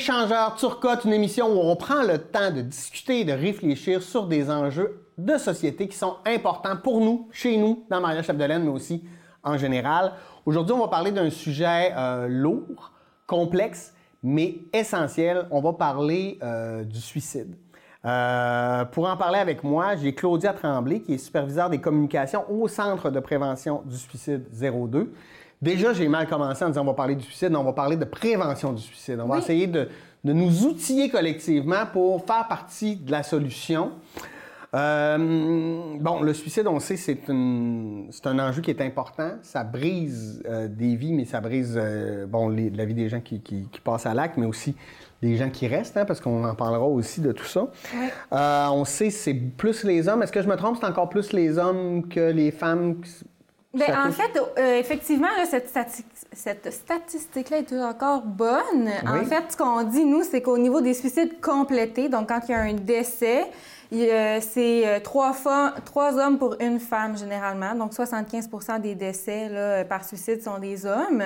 [0.00, 4.26] Échangeur Turcotte, une émission où on prend le temps de discuter et de réfléchir sur
[4.26, 8.70] des enjeux de société qui sont importants pour nous, chez nous, dans Maria Chapdelaine, mais
[8.70, 9.04] aussi
[9.42, 10.14] en général.
[10.46, 12.92] Aujourd'hui, on va parler d'un sujet euh, lourd,
[13.26, 13.92] complexe,
[14.22, 15.46] mais essentiel.
[15.50, 17.54] On va parler euh, du suicide.
[18.06, 22.68] Euh, pour en parler avec moi, j'ai Claudia Tremblay, qui est superviseur des communications au
[22.68, 25.12] Centre de prévention du suicide 02.
[25.62, 28.06] Déjà, j'ai mal commencé en disant on va parler du suicide, on va parler de
[28.06, 29.20] prévention du suicide.
[29.22, 29.88] On va essayer de,
[30.24, 33.92] de, nous outiller collectivement pour faire partie de la solution.
[34.72, 35.18] Euh,
[35.98, 39.32] bon, le suicide, on sait, c'est un enjeu qui est important.
[39.42, 43.20] Ça brise euh, des vies, mais ça brise euh, bon, les, la vie des gens
[43.20, 44.76] qui, qui, qui passent à l'acte, mais aussi
[45.20, 47.68] des gens qui restent, hein, parce qu'on en parlera aussi de tout ça.
[48.72, 50.22] On sait c'est plus les hommes.
[50.22, 53.02] Est-ce que je me trompe, c'est encore plus les hommes que les femmes?
[53.72, 58.90] Bien, en fait, euh, effectivement, là, cette, stati- cette statistique-là est encore bonne.
[59.06, 62.50] En fait, ce qu'on dit, nous, c'est qu'au niveau des suicides complétés, donc quand il
[62.50, 63.46] y a un décès,
[63.92, 65.32] euh, c'est euh, trois,
[65.84, 67.74] trois hommes pour une femme, généralement.
[67.76, 71.24] Donc, 75% des décès là, par suicide sont des hommes.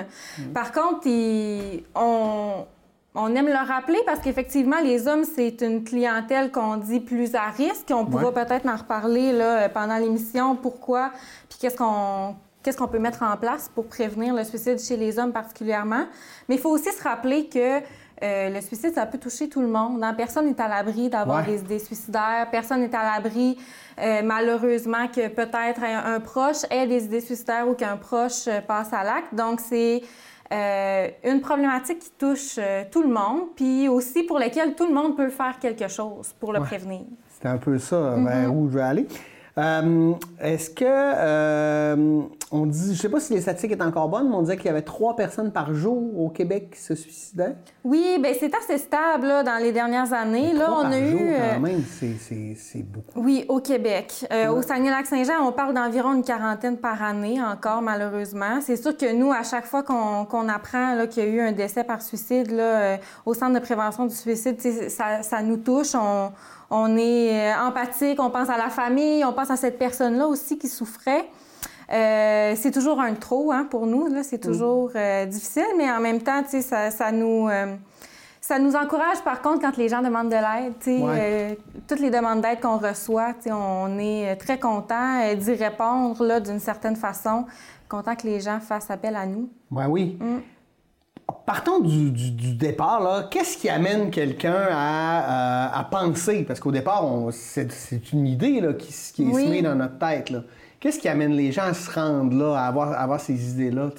[0.53, 2.65] Par contre, il- on,
[3.15, 7.49] on aime le rappeler parce qu'effectivement, les hommes, c'est une clientèle qu'on dit plus à
[7.49, 7.91] risque.
[7.91, 8.45] On pourra Ouais.
[8.45, 10.55] peut-être en reparler là, pendant l'émission.
[10.55, 11.11] Pourquoi?
[11.49, 15.19] Puis qu'est-ce qu'on qu'est-ce qu'on peut mettre en place pour prévenir le suicide chez les
[15.19, 16.05] hommes particulièrement.
[16.49, 17.79] Mais il faut aussi se rappeler que
[18.23, 20.03] euh, le suicide, ça peut toucher tout le monde.
[20.03, 20.15] hein.
[20.15, 21.51] Personne n'est à l'abri d'avoir Ouais.
[21.53, 22.47] des idées suicidaires.
[22.49, 23.55] Personne n'est à l'abri,
[24.01, 28.61] euh, malheureusement, que peut-être un, un proche ait des idées suicidaires ou qu'un proche euh,
[28.61, 29.35] passe à l'acte.
[29.35, 30.01] Donc, c'est
[30.53, 34.93] euh, une problématique qui touche euh, tout le monde, puis aussi pour laquelle tout le
[34.93, 36.65] monde peut faire quelque chose pour le Ouais.
[36.65, 37.01] prévenir.
[37.41, 39.07] C'est un peu ça vers où je veux aller.
[39.57, 42.21] Euh, Est-ce que euh,
[42.51, 44.65] on dit, je sais pas si les statistiques étaient encore bonnes, mais on disait qu'il
[44.65, 47.55] y avait trois personnes par jour au Québec qui se suicidaient.
[47.85, 50.51] Oui, bien, c'est assez stable là, dans les dernières années.
[50.53, 51.33] Là, Trois on par a jour, eu.
[51.33, 53.21] euh, quand même, c'est- beaucoup.
[53.21, 54.25] Oui, au Québec.
[54.31, 54.59] Euh, Ouais.
[54.59, 58.59] Au Saguenay-Lac-Saint-Jean, on parle d'environ une quarantaine par année encore, malheureusement.
[58.61, 61.83] C'est sûr que nous, à chaque fois qu'on apprend qu'il y a eu un décès
[61.85, 65.95] par suicide là, euh, au Centre de prévention du suicide, ça, ça nous touche.
[65.95, 66.31] On,
[66.69, 70.57] on est euh, empathique, on pense à la famille, on pense à cette personne-là aussi
[70.57, 71.25] qui souffrait.
[71.91, 74.23] Euh, c'est toujours un trop hein, pour nous, là.
[74.23, 77.47] c'est toujours euh, difficile, mais en même temps, ça, ça nous...
[77.47, 77.75] euh,
[78.41, 81.03] ça nous encourage, par contre, quand les gens demandent de l'aide.
[81.03, 81.57] Ouais.
[81.87, 87.45] toutes les demandes d'aide qu'on reçoit, on est très content d'y répondre d'une certaine façon.
[87.89, 89.49] Content que les gens fassent appel à nous.
[89.71, 90.19] Ben oui.
[90.19, 90.37] Mm.
[91.45, 93.01] Partons du, du- du départ.
[93.03, 93.27] là.
[93.29, 96.43] Qu'est-ce qui amène quelqu'un à, euh, à penser?
[96.43, 99.43] Parce qu'au départ, c'est une idée là, qui, est Oui.
[99.45, 100.33] semée dans notre tête.
[100.79, 103.89] Qu'est-ce qui amène les gens à se rendre là, à avoir, à avoir ces idées-là?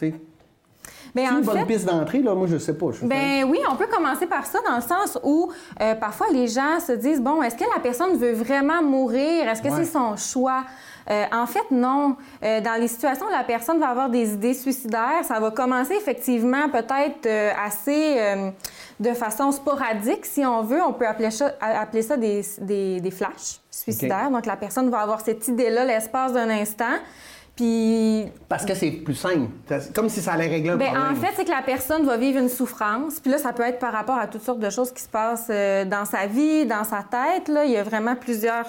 [1.23, 2.35] En une bonne fait, piste d'entrée, là?
[2.35, 2.87] Moi, je sais pas.
[2.93, 5.51] je Ben oui, on peut commencer par ça dans le sens où
[5.81, 9.49] euh, parfois les gens se disent bon, est-ce que la personne veut vraiment mourir?
[9.49, 9.75] Est-ce que Ouais.
[9.85, 10.65] c'est son choix?
[11.09, 12.17] Euh, En fait, non.
[12.43, 15.95] Euh, dans les situations où la personne va avoir des idées suicidaires, ça va commencer
[15.95, 18.53] effectivement peut-être euh, assez
[18.99, 20.83] de façon sporadique, si on veut.
[20.83, 24.31] On peut appeler ça, appeler ça des, des, des flashs suicidaires.
[24.31, 26.95] Donc la personne va avoir cette idée-là l'espace d'un instant.
[27.57, 29.49] Puis Parce que c'est plus simple.
[29.95, 31.13] Comme si ça allait régler un ben, problème.
[31.13, 33.19] en fait, c'est que la personne va vivre une souffrance.
[33.19, 35.49] Puis là, ça peut être par rapport à toutes sortes de choses qui se passent
[35.49, 37.49] euh, dans sa vie, dans sa tête.
[37.49, 37.65] Là.
[37.65, 38.67] Il y a vraiment plusieurs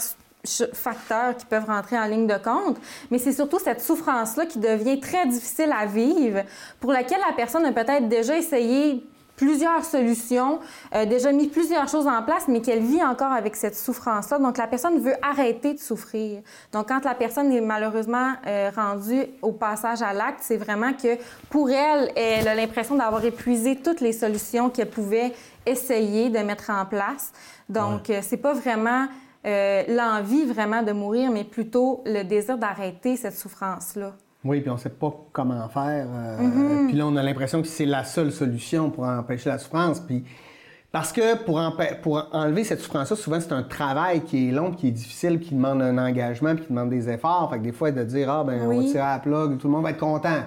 [0.74, 2.78] facteurs qui peuvent rentrer en ligne de compte.
[3.12, 6.44] Mais c'est surtout cette souffrance-là qui devient très difficile à vivre,
[6.80, 9.04] pour laquelle la personne a peut-être déjà essayé
[9.38, 10.60] plusieurs solutions,
[10.94, 14.40] euh, déjà mis plusieurs choses en place, mais qu'elle vit encore avec cette souffrance-là.
[14.40, 16.42] Donc, la personne veut arrêter de souffrir.
[16.74, 21.18] Donc, quand la personne est malheureusement euh, rendue au passage à l'acte, c'est vraiment que
[21.50, 25.34] pour elle, elle a l'impression d'avoir épuisé toutes les solutions qu'elle pouvait
[25.66, 27.32] essayer de mettre en place.
[27.70, 29.08] Donc, euh, c'est pas vraiment
[29.46, 34.14] euh, l'envie vraiment de mourir, mais plutôt le désir d'arrêter cette souffrance-là.
[34.48, 36.08] Oui, puis on sait pas comment faire.
[36.10, 36.88] euh, Mm-hmm.
[36.88, 40.00] Puis là, on a l'impression que c'est la seule solution pour empêcher la souffrance.
[40.00, 40.24] Puis
[40.92, 44.72] parce que pour, empê- pour enlever cette souffrance-là, souvent, c'est un travail qui est long,
[44.72, 47.50] qui est difficile, qui demande un engagement, puis qui demande des efforts.
[47.52, 49.68] Fait que des fois, de dire, ah, ben, on va tirer à la plug, tout
[49.68, 50.40] le monde va être content.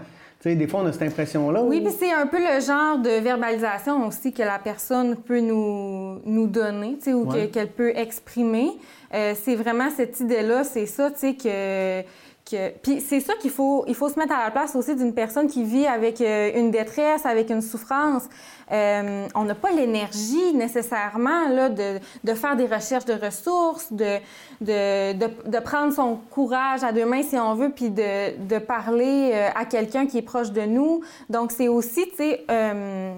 [0.43, 1.63] Tu sais, des fois, on a cette impression-là.
[1.63, 6.19] Oui, puis c'est un peu le genre de verbalisation aussi que la personne peut nous,
[6.25, 7.49] nous donner, tu sais, ou que- Ouais.
[7.49, 8.71] qu'elle peut exprimer.
[9.13, 12.09] Euh, c'est vraiment cette idée-là, c'est ça, tu sais, que...
[12.51, 12.71] que...
[12.79, 15.47] Puis c'est ça qu'il faut, il faut se mettre à la place aussi d'une personne
[15.47, 18.25] qui vit avec euh, une détresse, avec une souffrance.
[18.73, 24.19] Euh, on n'a pas l'énergie nécessairement là, de, de faire des recherches de ressources, de,
[24.61, 29.49] de, prendre son courage à deux mains si on veut, puis de, de parler euh,
[29.55, 31.01] à quelqu'un qui est proche de nous.
[31.29, 33.13] Donc, c'est aussi, tu sais, euh,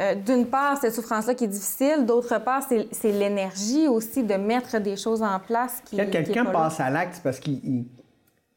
[0.00, 4.78] euh, d'une part, cette souffrance-là qui est difficile, d'autre part, c'est l'énergie aussi de mettre
[4.78, 5.96] des choses en place qui.
[5.96, 7.86] Quand quelqu'un passe à l'acte, parce qu'il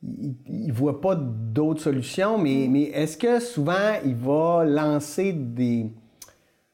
[0.04, 5.92] ne voit pas d'autres solutions, mais, mais est-ce que souvent il va lancer des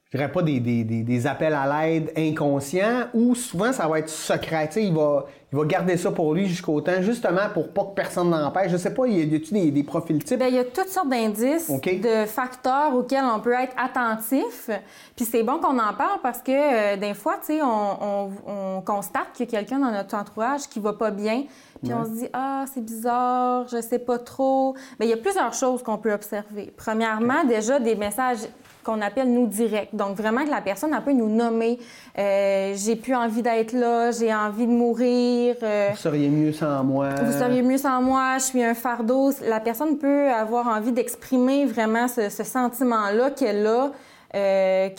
[0.09, 4.07] je dirais pas des, des, des, appels à l'aide inconscients ou souvent ça va être
[4.07, 4.69] secret.
[4.77, 8.29] il va, il va garder ça pour lui jusqu'au temps, justement pour pas que personne
[8.29, 8.71] n'empêche.
[8.71, 10.37] Je sais pas, y a-t-il des, des, profils types?
[10.39, 14.69] Bien, il y a toutes sortes d'indices, de facteurs auxquels on peut être attentif.
[15.17, 18.81] Puis c'est bon qu'on en parle parce que euh, des fois, tu sais, on, on,
[18.85, 21.43] constate qu'il y a quelqu'un dans notre entourage qui va pas bien.
[21.83, 24.73] Puis on se dit, ah, c'est bizarre, je sais pas trop.
[24.99, 26.73] Bien, il y a plusieurs choses qu'on peut observer.
[26.77, 28.47] Premièrement, déjà des messages
[28.87, 29.93] qu'on appelle nous direct.
[29.93, 31.77] Donc, vraiment que la personne, a peut nous nommer.
[32.17, 35.55] Euh, j'ai plus envie d'être là, j'ai envie de mourir.
[35.61, 37.09] Euh, vous seriez mieux sans moi.
[37.21, 39.31] Vous seriez mieux sans moi, je suis un fardeau.
[39.45, 43.91] La personne peut avoir envie d'exprimer vraiment ce, sentiment-là qu'elle a,
[44.35, 44.89] euh,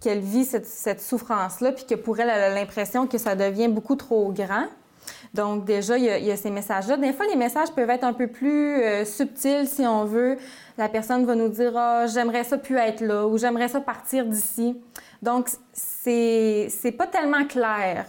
[0.00, 3.94] qu'elle vit cette, souffrance-là, puis que pour elle, elle a l'impression que ça devient beaucoup
[3.94, 4.66] trop grand.
[5.36, 6.96] Donc, déjà, il y, a, ces messages-là.
[6.96, 10.38] Des fois, les messages peuvent être un peu plus subtils, si on veut
[10.78, 14.24] la personne va nous dire ah, j'aimerais ça plus être là ou j'aimerais ça partir
[14.26, 14.76] d'ici.
[15.22, 18.06] Donc, c'est, c'est pas tellement clair.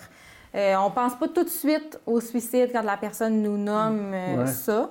[0.56, 4.45] Euh, on pense pas tout de suite au suicide quand la personne nous nomme euh,
[4.45, 4.89] ça.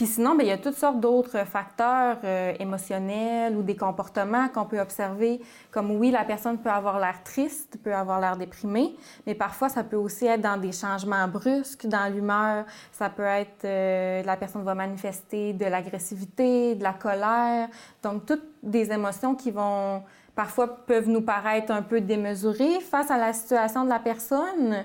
[0.00, 4.48] Puis sinon, bien, il y a toutes sortes d'autres facteurs euh, émotionnels ou des comportements
[4.48, 8.96] qu'on peut observer, comme oui, la personne peut avoir l'air triste, peut avoir l'air déprimée,
[9.26, 12.64] mais parfois ça peut aussi être dans des changements brusques dans l'humeur.
[12.92, 17.68] Ça peut être euh, la personne va manifester de l'agressivité, de la colère,
[18.02, 20.02] donc toutes des émotions qui vont
[20.34, 24.84] parfois peuvent nous paraître un peu démesurées face à la situation de la personne.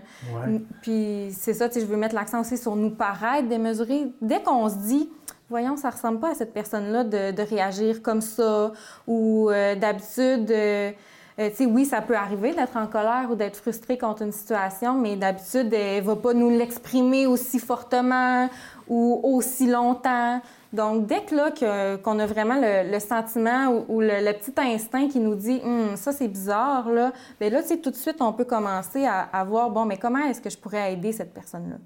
[0.81, 4.07] Puis c'est ça, je veux mettre l'accent aussi sur nous paraître démesurés.
[4.21, 5.09] Dès qu'on se dit,
[5.49, 8.71] voyons, ça ressemble pas à cette personne-là de, réagir comme ça,
[9.07, 10.91] ou euh, d'habitude, euh,
[11.39, 14.31] euh, tu sais, oui, ça peut arriver d'être en colère ou d'être frustré contre une
[14.31, 18.49] situation, mais d'habitude, elle va pas nous l'exprimer aussi fortement
[18.87, 20.41] ou aussi longtemps.
[20.75, 25.35] Donc, dès que là, qu'on a vraiment le, sentiment ou, le, petit instinct qui nous
[25.35, 28.43] dit hum, ça, c'est bizarre, là, bien là, tu sais, tout de suite, on peut
[28.43, 31.77] commencer à, voir bon, mais comment est-ce que je pourrais aider cette personne-là?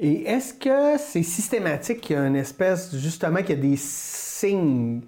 [0.00, 3.76] Et est-ce que c'est systématique qu'il y a une espèce, justement, qu'il y a des
[3.76, 5.02] signes?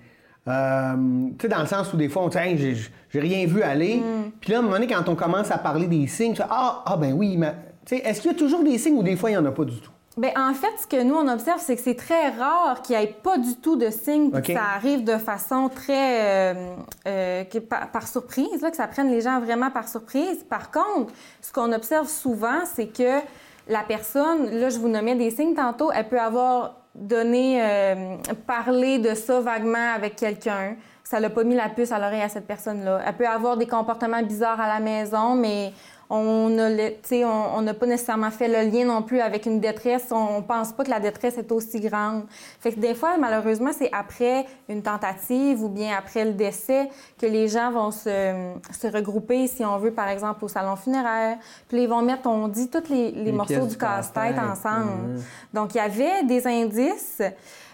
[0.46, 0.94] Euh,
[1.36, 2.76] tu sais, dans le sens où des fois, on dit,
[3.10, 3.96] j'ai rien vu aller.
[3.96, 4.30] Hum.
[4.40, 6.48] Puis là, à un moment donné, quand on commence à parler des signes, tu fais,
[6.48, 7.54] ah, ah, ben oui, mais.
[7.84, 9.44] Tu sais, est-ce qu'il y a toujours des signes ou des fois, il n'y en
[9.44, 9.90] a pas du tout?
[10.16, 13.02] Bien, en fait, ce que nous, on observe, c'est que c'est très rare qu'il n'y
[13.02, 16.54] ait pas du tout de signes, que ça arrive de façon très...
[16.54, 16.76] Euh,
[17.08, 17.44] euh,
[17.92, 20.44] par, surprise, là, que ça prenne les gens vraiment par surprise.
[20.48, 23.20] Par contre, ce qu'on observe souvent, c'est que
[23.66, 28.16] la personne, là, je vous nommais des signes tantôt, elle peut avoir donné, euh,
[28.46, 30.76] parlé de ça vaguement avec quelqu'un.
[31.02, 33.00] Ça l'a pas mis la puce à l'oreille à cette personne-là.
[33.04, 35.72] Elle peut avoir des comportements bizarres à la maison, mais
[36.10, 40.06] on n'a pas nécessairement fait le lien non plus avec une détresse.
[40.10, 42.24] On pense pas que la détresse est aussi grande.
[42.60, 47.26] Fait que des fois, malheureusement, c'est après une tentative ou bien après le décès que
[47.26, 51.38] les gens vont se, regrouper, si on veut, par exemple, au salon funéraire.
[51.68, 55.20] Puis ils vont mettre, on dit, tous les, morceaux du casse-tête ensemble.
[55.52, 57.22] Donc, il y avait des indices.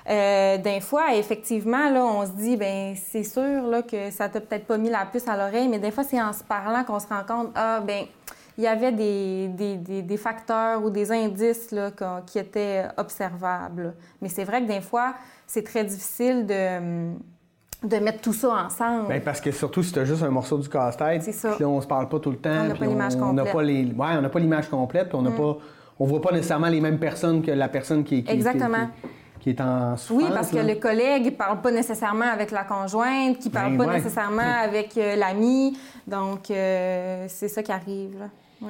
[0.09, 4.41] Euh, D'un fois, effectivement, là, on se dit, ben c'est sûr là, que ça t'a
[4.41, 6.99] peut-être pas mis la puce à l'oreille, mais des fois, c'est en se parlant qu'on
[6.99, 8.05] se rend compte, ah, ben
[8.57, 11.91] il y avait des, des, des, facteurs ou des indices là,
[12.27, 13.95] qui étaient observables.
[14.21, 15.15] Mais c'est vrai que des fois,
[15.47, 17.15] c'est très difficile de
[17.83, 19.09] de mettre tout ça ensemble.
[19.09, 21.23] Bien, parce que surtout si tu as juste un morceau du casse-tête,
[21.57, 23.31] puis on se parle pas tout le temps, on n'a pas l'image complète.
[23.31, 25.37] On n'a pas l'image complète, on n'a mm.
[25.37, 25.57] pas
[25.99, 29.09] on voit pas nécessairement les mêmes personnes que la personne qui, qui Exactement qui
[29.49, 30.29] est en souffrance.
[30.29, 33.77] Oui, parce que le collègue ne parle pas nécessairement avec la conjointe, qui ne parle
[33.79, 35.79] ben pas nécessairement avec euh, l'ami.
[36.07, 38.19] Donc, euh, c'est ça qui arrive.
[38.19, 38.69] Là.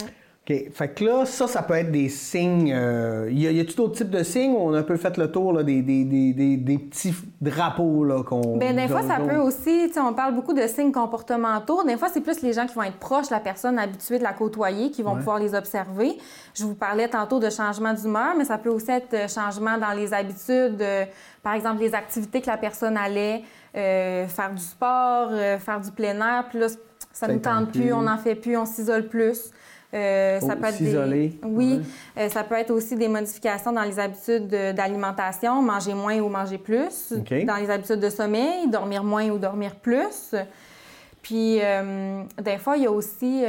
[0.48, 0.72] OK.
[0.72, 2.72] Fait que là, ça, ça peut être des signes.
[2.74, 5.52] Euh, y a-t-il d'autres types de signes où on a un peu fait le tour
[5.52, 8.56] là, des, des, des, des, petits drapeaux là, qu'on.
[8.56, 9.90] Bien, des fois, ça peut aussi.
[9.98, 11.84] On parle beaucoup de signes comportementaux.
[11.84, 14.22] Des fois, c'est plus les gens qui vont être proches de la personne habituée de
[14.22, 16.16] la côtoyer qui vont pouvoir les observer.
[16.54, 19.92] Je vous parlais tantôt de changement d'humeur, mais ça peut aussi être euh, changement dans
[19.92, 20.80] les habitudes.
[20.80, 21.04] Euh,
[21.42, 23.42] par exemple, les activités que la personne allait
[23.72, 26.44] faire du sport, faire du plein air.
[26.50, 26.66] Puis là,
[27.12, 29.52] ça ne nous tente plus, on n'en fait plus, on s'isole plus.
[29.92, 30.78] Euh, ça peut être
[31.44, 31.82] Oui,
[32.16, 36.58] euh, ça peut être aussi des modifications dans les habitudes d'alimentation, manger moins ou manger
[36.58, 40.34] plus, dans les habitudes de sommeil, dormir moins ou dormir plus.
[41.22, 43.42] Puis, euh, des fois, il y a aussi,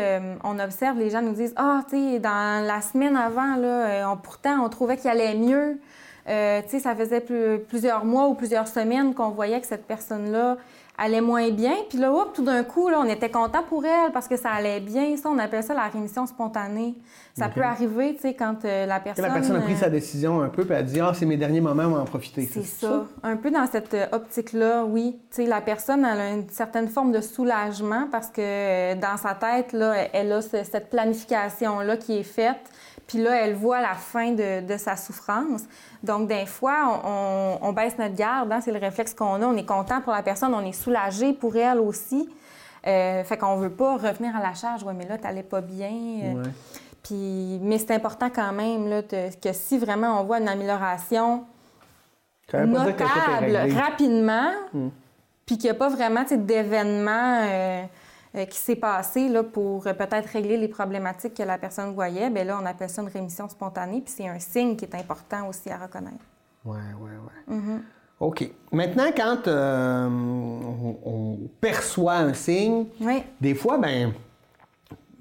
[0.44, 4.66] on observe, les gens nous disent Ah, tu sais, dans la semaine avant, là, pourtant,
[4.66, 5.80] on trouvait qu'il allait mieux.
[6.26, 7.22] tu sais, ça faisait
[7.70, 10.58] plusieurs mois ou plusieurs semaines qu'on voyait que cette personne-là
[11.02, 11.76] allait moins bien.
[11.90, 14.52] Puis là, hop, tout d'un coup, là, on était content pour elle parce que ça
[14.52, 15.18] allait bien.
[15.18, 16.96] Ça, on appelle ça la rémission spontanée.
[17.38, 19.26] Ça peut arriver, tu sais, quand euh, la personne...
[19.26, 21.26] la personne a pris euh, sa décision un peu, puis elle a dit «Ah, c'est
[21.26, 23.06] mes derniers moments, on va en profiter.» C'est ça.
[23.24, 25.20] Un peu dans cette euh, optique-là, oui.
[25.30, 29.34] Tu sais, la personne, elle a une certaine forme de soulagement parce que dans sa
[29.34, 32.70] tête, là, elle a cette planification-là qui est faite.
[33.08, 35.64] Puis là, elle voit la fin de, de sa souffrance.
[36.04, 38.52] Donc, des fois, on, on baisse notre garde.
[38.52, 39.46] Hein, c'est le réflexe qu'on a.
[39.46, 42.30] On est content pour la personne, on est soulagé pour elle aussi.
[42.88, 44.84] Euh, fait qu'on veut pas revenir à la charge.
[44.84, 45.90] Oui, mais là, t'allais pas bien.
[45.90, 46.50] Ouais.
[47.04, 51.46] Puis, mais c'est important quand même là, de- que si vraiment on voit une amélioration
[52.54, 54.52] notable rapidement,
[55.46, 57.84] puis qu'il n'y a pas vraiment d'événement euh,
[58.36, 62.30] euh, qui s'est passé là, pour euh, peut-être régler les problématiques que la personne voyait,
[62.30, 65.48] bien là, on appelle ça une rémission spontanée, puis c'est un signe qui est important
[65.48, 66.24] aussi à reconnaître.
[66.66, 67.10] Ouais, ouais,
[67.50, 67.56] ouais.
[67.58, 67.80] Mm-hmm.
[68.20, 68.52] OK.
[68.72, 73.24] Maintenant, quand on, on perçoit un signe, Oui.
[73.40, 74.14] des fois, ben,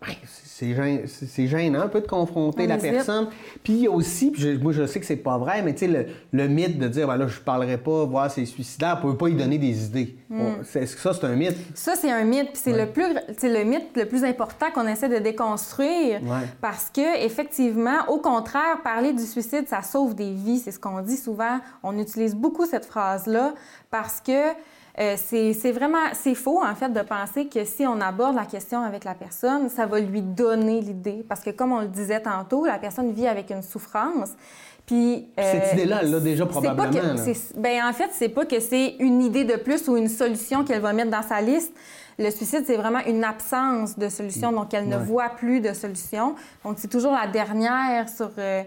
[0.01, 0.15] ben,
[0.61, 2.91] c'est gên- c'est- c'est gênant un peu de confronter On la hésite.
[2.93, 3.29] personne.
[3.63, 5.73] Puis il y a aussi, puis je- moi je sais que c'est pas vrai, mais
[5.73, 9.01] tu sais, le, le mythe de dire, ben là, je parlerai pas, voir c'est suicidaire,
[9.03, 10.17] on peut pas y donner des idées.
[10.29, 10.41] Mm.
[10.75, 11.57] Est-ce que ça, c'est un mythe?
[11.75, 13.05] Ça, c'est un mythe, puis c'est le plus,
[13.43, 16.47] le mythe le plus important qu'on essaie de déconstruire, Ouais.
[16.61, 20.59] parce que effectivement, au contraire, parler du suicide, ça sauve des vies.
[20.59, 21.59] C'est ce qu'on dit souvent.
[21.83, 23.55] On utilise beaucoup cette phrase-là
[23.91, 24.51] parce que
[24.99, 28.83] euh, c'est vraiment, c'est faux en fait de penser que si on aborde la question
[28.83, 32.67] avec la personne, ça va lui donner l'idée, parce que comme on le disait tantôt,
[32.67, 34.31] la personne vit avec une souffrance.
[34.87, 38.59] Puis, Cette euh, idée-là, elle l'a déjà probablement, que- ben, en fait, c'est pas que
[38.59, 41.73] c'est une idée de plus ou une solution qu'elle va mettre dans sa liste.
[42.19, 45.03] Le suicide, c'est vraiment une absence de solution, donc elle ne Ouais.
[45.05, 46.35] voit plus de solution.
[46.65, 48.63] Donc, c'est toujours la dernière sur, euh,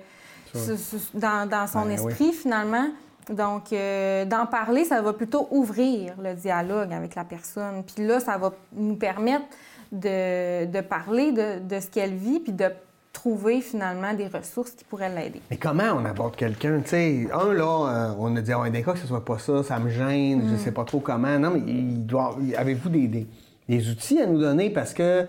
[0.56, 2.08] sur- sur- dans, dans son Ben oui.
[2.12, 2.86] esprit, finalement.
[3.30, 7.84] Donc, euh, d'en parler, ça va plutôt ouvrir le dialogue avec la personne.
[7.84, 9.46] Puis là, ça va nous permettre
[9.92, 12.66] de, de parler de, de ce qu'elle vit, puis de
[13.14, 15.40] trouver finalement des ressources qui pourraient l'aider.
[15.52, 16.80] Mais comment on aborde quelqu'un?
[16.82, 19.38] Tu sais, un, là, euh, on a dit, oh, des cas que ce soit pas
[19.38, 20.50] ça, ça me gêne, Mm.
[20.52, 21.38] je sais pas trop comment.
[21.40, 22.36] Non, mais il doit.
[22.58, 23.28] Avez-vous des, des-
[23.70, 24.70] des outils à nous donner?
[24.72, 25.28] Parce que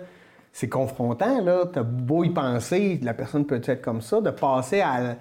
[0.52, 1.64] c'est confrontant, là.
[1.72, 5.14] T'as beau y penser, la personne peut être comme ça, de passer à,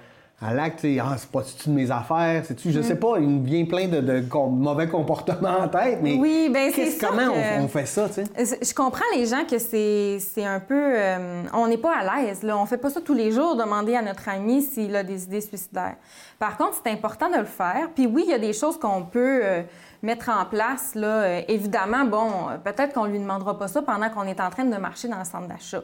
[0.46, 2.44] à l'acte, ah, c'est pas-tu de mes affaires?
[2.46, 2.72] C'est-tu, Mm.
[2.72, 6.16] je sais pas, il me vient plein de, mauvais comportements en tête, mais.
[6.20, 8.24] Oui, ben, c'est Comment on, on fait ça, tu sais?
[8.38, 10.76] Euh, Je comprends les gens que c'est un peu...
[10.96, 12.44] euh, on n'est pas à l'aise.
[12.44, 12.58] Là.
[12.58, 15.42] On fait pas ça tous les jours, demander à notre ami s'il a des idées
[15.42, 15.96] suicidaires.
[16.40, 17.90] Par contre, c'est important de le faire.
[17.96, 19.62] Puis oui, il y a des choses qu'on peut euh,
[20.02, 20.96] mettre en place.
[20.96, 21.08] Là.
[21.08, 22.30] Euh, évidemment, bon,
[22.64, 25.26] peut-être qu'on lui demandera pas ça pendant qu'on est en train de marcher dans le
[25.26, 25.82] centre d'achat.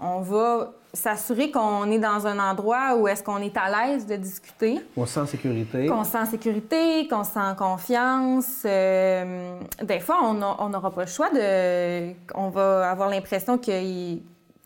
[0.00, 4.16] On va s'assurer qu'on est dans un endroit où est-ce qu'on est à l'aise de
[4.16, 4.80] discuter.
[4.96, 5.86] On se sent en sécurité.
[5.86, 8.62] Qu'on se sent en sécurité, qu'on se sent en confiance.
[8.64, 12.12] Euh, des fois, on n'aura pas le choix de.
[12.34, 14.16] On va avoir l'impression que,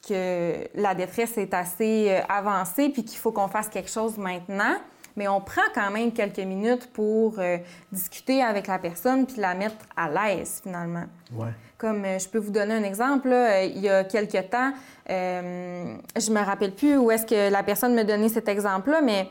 [0.06, 4.76] que la détresse est assez euh, avancée puis qu'il faut qu'on fasse quelque chose maintenant.
[5.16, 7.58] Mais on prend quand même quelques minutes pour euh,
[7.90, 11.04] discuter avec la personne puis la mettre à l'aise finalement.
[11.32, 11.50] Ouais.
[11.76, 14.72] Comme euh, je peux vous donner un exemple, là, il y a quelques temps,
[15.11, 19.28] euh, je me rappelle plus où est-ce que la personne me donnait cet exemple-là, mais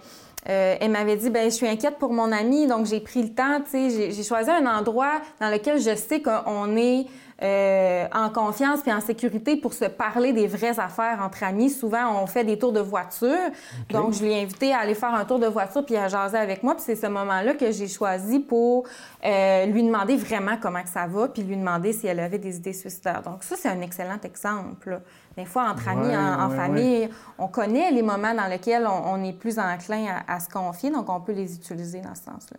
[0.50, 3.30] euh, elle m'avait dit, ben je suis inquiète pour mon ami, donc j'ai pris le
[3.30, 7.06] temps, j'ai choisi un endroit dans lequel je sais qu'on est
[7.42, 11.70] euh, en confiance puis en sécurité pour se parler des vraies affaires entre amis.
[11.70, 13.50] Souvent, on fait des tours de voiture,
[13.90, 16.62] donc je l'ai invité à aller faire un tour de voiture puis à jaser avec
[16.64, 18.86] moi, puis c'est ce moment-là que j'ai choisi pour
[19.26, 22.58] euh, lui demander vraiment comment que ça va, puis lui demander si elle avait des
[22.58, 23.22] idées suicidaires.
[23.24, 25.02] Donc ça, c'est un excellent exemple.
[25.38, 28.86] Des fois, entre amis, Ouais, en, en ouais, famille, on connaît les moments dans lesquels
[28.86, 32.16] on, on est plus enclin à, à se confier, donc on peut les utiliser dans
[32.16, 32.58] ce sens-là.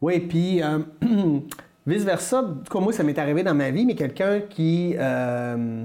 [0.00, 0.80] Oui, puis euh,
[1.86, 5.84] vice-versa, tout cas, moi, ça m'est arrivé dans ma vie, mais quelqu'un qui euh,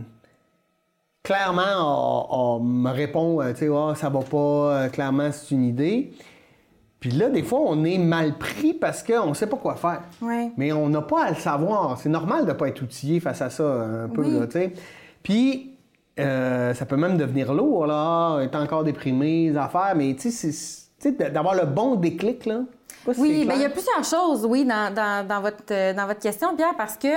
[1.24, 6.14] clairement me répond, euh, tu sais, Ah, ça va pas, euh, clairement, c'est une idée.
[7.00, 10.02] Puis là, des fois, on est mal pris parce qu'on ne sait pas quoi faire.
[10.58, 11.98] Mais on n'a pas à le savoir.
[12.00, 14.32] C'est normal de ne pas être outillé face à ça, un peu, Oui.
[14.40, 14.74] là, tu sais.
[15.22, 15.76] Puis,
[16.20, 20.52] euh, ça peut même devenir lourd, là, être encore déprimé, les affaires, mais tu sais,
[20.52, 22.62] c'est- tu sais, d'avoir le bon déclic, là.
[23.08, 25.94] Pas si Oui, bien, il y a plusieurs choses, oui, dans, dans- dans votre, euh,
[25.94, 27.08] dans votre question, Pierre, parce que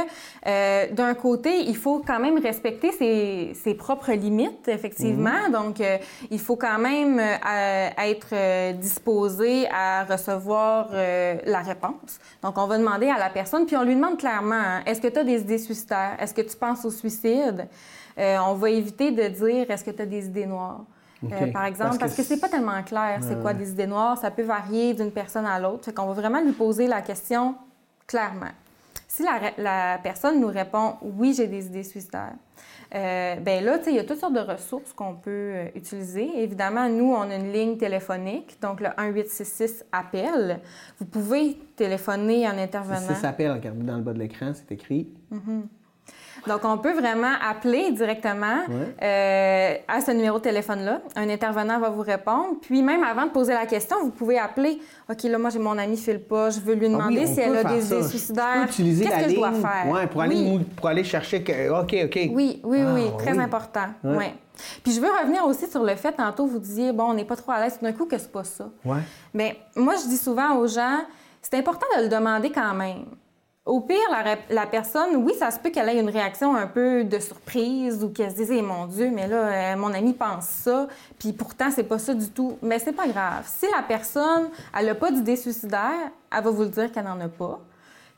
[0.46, 5.46] euh, d'un côté, il faut quand même respecter ses, ses propres limites, effectivement.
[5.48, 5.52] Mhm.
[5.52, 5.98] Donc, euh,
[6.30, 12.20] il faut quand même euh, être disposé à recevoir la réponse.
[12.42, 15.08] Donc, on va demander à la personne, puis on lui demande clairement, hein, est-ce que
[15.08, 16.16] tu as des idées suicidaires?
[16.20, 17.66] Est-ce que tu penses au suicide?
[18.16, 20.84] On va éviter de dire, est-ce que tu as des idées noires?
[21.24, 23.86] Euh, par exemple, Parce parce que que, c'est pas tellement clair c'est quoi des idées
[23.86, 24.16] noires.
[24.18, 25.84] Ça peut varier d'une personne à l'autre.
[25.84, 27.54] Fait qu'on va vraiment lui poser la question
[28.06, 28.52] clairement.
[29.06, 32.34] Si la, la personne nous répond oui, j'ai des idées suicidaires,
[32.94, 36.42] euh, ben là, il y a toutes sortes de ressources qu'on peut euh, utiliser.
[36.42, 40.60] Évidemment, nous, on a une ligne téléphonique, donc le 1866 appel.
[40.98, 43.14] Vous pouvez téléphoner en intervenant.
[43.14, 45.08] 6 appel, regardez dans le bas de l'écran, c'est écrit.
[45.32, 45.62] Mm-hmm.
[46.46, 48.60] Donc, on peut vraiment appeler directement
[49.02, 51.00] euh, à ce numéro de téléphone-là.
[51.16, 52.56] Un intervenant va vous répondre.
[52.60, 54.80] Puis, même avant de poser la question, vous pouvez appeler.
[55.08, 55.96] OK, là, moi, j'ai mon ami
[56.28, 56.50] pas.
[56.50, 58.66] Je veux lui ah demander si elle a des idées suicidaires.
[58.66, 59.90] Qu'est-ce que je dois faire?
[59.90, 61.44] Ouais, pour, aller, pour aller chercher.
[61.70, 62.18] OK, OK.
[62.32, 63.04] Oui, oui, oui.
[63.12, 63.86] Ah, très important.
[64.02, 64.34] Ouais.
[64.82, 67.36] Puis je veux revenir aussi sur le fait, tantôt, vous disiez, bon, on n'est pas
[67.36, 68.68] trop à l'aise tout d'un coup, que c'est pas ça.
[68.84, 69.00] Ouais.
[69.32, 71.00] Mais moi, je dis souvent aux gens,
[71.42, 73.04] c'est important de le demander quand même.
[73.70, 73.96] Au pire,
[74.48, 78.08] la, personne, oui, ça se peut qu'elle ait une réaction un peu de surprise ou
[78.08, 80.88] qu'elle se dise eh, mon Dieu, mais là, euh, mon ami pense ça,
[81.20, 82.58] puis pourtant, c'est pas ça du tout.
[82.62, 83.44] Mais c'est pas grave.
[83.46, 87.20] Si la personne, elle n'a pas d'idée suicidaire, elle va vous le dire qu'elle n'en
[87.20, 87.60] a pas.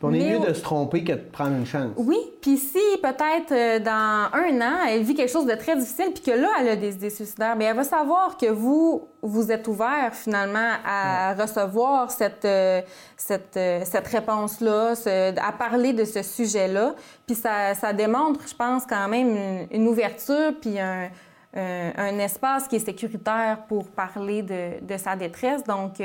[0.03, 1.93] On est mieux de se tromper que de prendre une chance.
[1.97, 6.13] Oui, puis si peut-être euh, dans un an, elle vit quelque chose de très difficile,
[6.13, 9.53] puis que là, elle a des idées suicidaires, bien, elle va savoir que vous, vous
[9.53, 12.81] êtes ouvert finalement à recevoir cette, euh,
[13.17, 14.95] cette, euh, cette réponse-là,
[15.41, 16.95] à parler de ce sujet-là.
[17.27, 21.11] Puis ça, ça, démontre, je pense, quand même une, ouverture, puis un,
[21.55, 25.63] un, espace qui est sécuritaire pour parler de, de sa détresse.
[25.65, 26.03] Donc,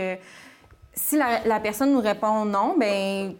[0.93, 3.31] si la, la, personne nous répond non, bien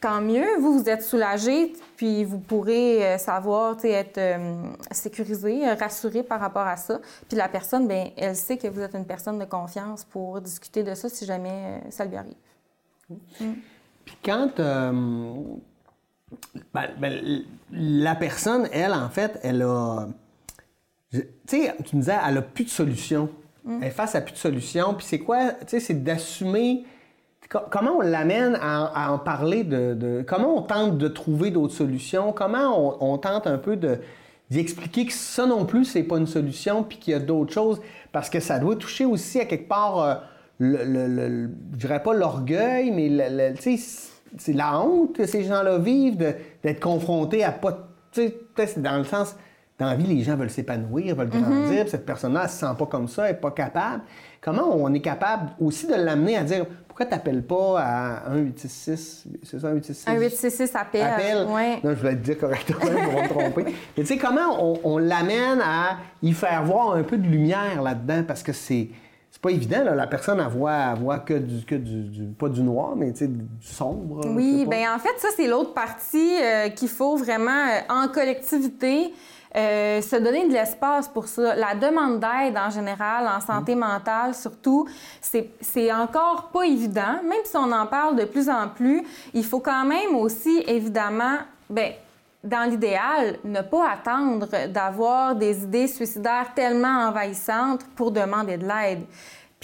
[0.00, 6.22] tant mieux, vous, vous êtes soulagé, puis vous pourrez euh, savoir, être euh, sécurisé, rassuré
[6.22, 7.00] par rapport à ça.
[7.28, 10.82] Puis la personne, bien, elle sait que vous êtes une personne de confiance pour discuter
[10.82, 12.34] de ça si jamais euh, ça lui arrive.
[13.08, 13.52] Mm.
[14.04, 14.50] Puis quand
[16.74, 20.08] ben, ben, la personne, elle, en fait, elle a.
[21.12, 23.30] Tu sais, tu me disais, elle a plus de solution.
[23.64, 23.78] Mm.
[23.82, 24.94] Elle est face à plus de solution.
[24.94, 25.52] Puis c'est quoi?
[25.52, 26.84] Tu sais, c'est d'assumer
[27.48, 32.32] Comment on l'amène à, en parler de, Comment on tente de trouver d'autres solutions?
[32.32, 33.98] Comment on, tente un peu de
[34.48, 37.52] d'y expliquer que ça non plus, c'est pas une solution, puis qu'il y a d'autres
[37.52, 37.80] choses,
[38.12, 40.14] parce que ça doit toucher aussi à quelque part, euh,
[40.60, 46.16] le, je dirais pas l'orgueil, mais c'est la honte que ces gens-là vivent
[46.62, 49.34] d'être confrontés à pas, tu sais, dans le sens,
[49.78, 51.42] dans la vie, les gens veulent s'épanouir, veulent mm-hmm.
[51.42, 54.04] grandir, cette personne-là, elle se sent pas comme ça, elle n'est pas capable.
[54.40, 59.26] Comment on est capable aussi de l'amener à dire pourquoi tu n'appelles pas à 1866
[59.42, 61.02] C'est ça, 1866 1866 appel.
[61.02, 61.46] Appel.
[61.46, 61.74] Ouais.
[61.84, 63.64] Non, je voulais te dire correctement pour me tromper.
[63.96, 68.24] Mais tu sais, comment on, l'amène à y faire voir un peu de lumière là-dedans?
[68.26, 68.88] Parce que c'est.
[69.30, 69.94] C'est pas évident, là.
[69.94, 73.28] la personne, elle voit, voit que, du, que du, pas du noir, mais du
[73.60, 74.22] sombre.
[74.34, 79.12] Oui, bien en fait, ça, c'est l'autre partie euh, qu'il faut vraiment, euh, en collectivité,
[79.56, 81.54] euh, se donner de l'espace pour ça.
[81.54, 83.78] La demande d'aide en général, en santé mm.
[83.78, 84.86] mentale surtout,
[85.20, 87.22] c'est encore pas évident.
[87.22, 91.38] Même si on en parle de plus en plus, il faut quand même aussi, évidemment,
[91.70, 91.92] ben,
[92.44, 99.04] dans l'idéal, ne pas attendre d'avoir des idées suicidaires tellement envahissantes pour demander de l'aide.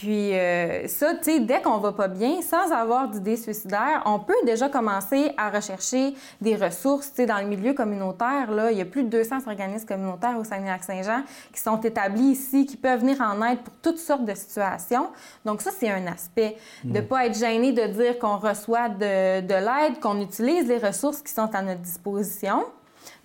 [0.03, 4.19] Puis euh, ça, tu sais, dès qu'on va pas bien, sans avoir d'idées suicidaires, on
[4.19, 8.51] peut déjà commencer à rechercher des ressources, tu sais, dans le milieu communautaire.
[8.51, 12.67] Là, il y a plus de 200 organismes communautaires au Saguenay-Lac-Saint-Jean qui sont établis ici,
[12.67, 15.07] qui peuvent venir en aide pour toutes sortes de situations.
[15.45, 16.57] Donc ça, c'est un aspect.
[16.83, 20.79] De ne pas être gêné de dire qu'on reçoit de, de l'aide, qu'on utilise les
[20.79, 22.65] ressources qui sont à notre disposition.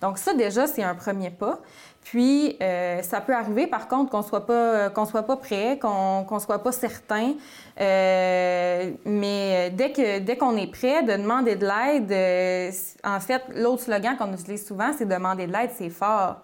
[0.00, 1.58] Donc ça, déjà, c'est un premier pas.
[2.10, 6.24] Puis, euh, ça peut arriver, par contre, qu'on soit pas qu'on soit pas prêt, qu'on
[6.30, 7.34] ne soit pas certain.
[7.78, 12.70] Euh, mais dès que dès qu'on est prêt, de demander de l'aide, euh,
[13.04, 16.36] en fait, l'autre slogan qu'on utilise souvent, c'est demander de l'aide, c'est fort.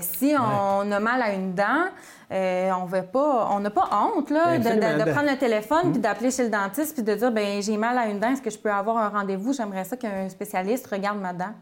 [0.00, 1.84] si on a mal à une dent,
[2.32, 6.00] on veut pas, on n'a pas honte là, de, prendre le téléphone puis hum.
[6.00, 8.50] d'appeler chez le dentiste puis de dire ben j'ai mal à une dent, est-ce que
[8.50, 9.52] je peux avoir un rendez-vous?
[9.52, 11.54] J'aimerais ça qu'un spécialiste regarde ma dent.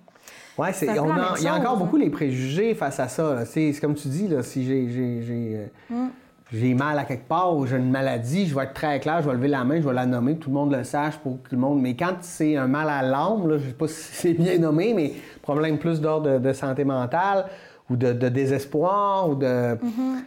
[0.56, 3.44] Oui, il y a encore beaucoup les préjugés face à ça.
[3.44, 6.06] C'est comme tu dis, là, si euh, mm.
[6.52, 9.28] j'ai mal à quelque part ou j'ai une maladie, je vais être très clair, je
[9.28, 11.42] vais lever la main, je vais la nommer, que tout le monde le sache pour
[11.42, 11.80] que tout le monde.
[11.80, 14.94] Mais quand c'est un mal à l'âme, je ne sais pas si c'est bien nommé,
[14.94, 15.12] mais
[15.42, 17.46] problème plus d'ordre de, santé mentale
[17.90, 19.74] ou de, désespoir ou de.
[19.74, 20.24] Mm-hmm.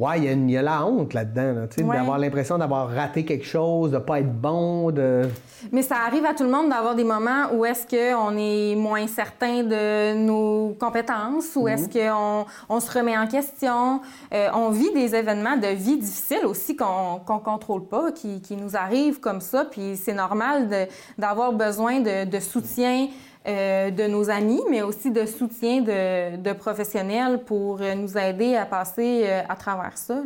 [0.00, 4.00] Oui, il y, a la honte là-dedans, d'avoir l'impression d'avoir raté quelque chose, de ne
[4.00, 5.28] pas être bon, de...
[5.72, 9.06] Mais ça arrive à tout le monde d'avoir des moments où est-ce qu'on est moins
[9.06, 12.10] certain de nos compétences, ou est-ce mhm.
[12.10, 14.00] qu'on on se remet en question.
[14.32, 18.56] Euh, on vit des événements de vie difficiles aussi qu'on ne contrôle pas, qui, qui,
[18.56, 23.08] nous arrivent comme ça, puis c'est normal d'avoir besoin de, de soutien
[23.46, 28.66] euh, de nos amis, mais aussi de soutien de, professionnels pour euh, nous aider à
[28.66, 30.22] passer euh, à travers ça.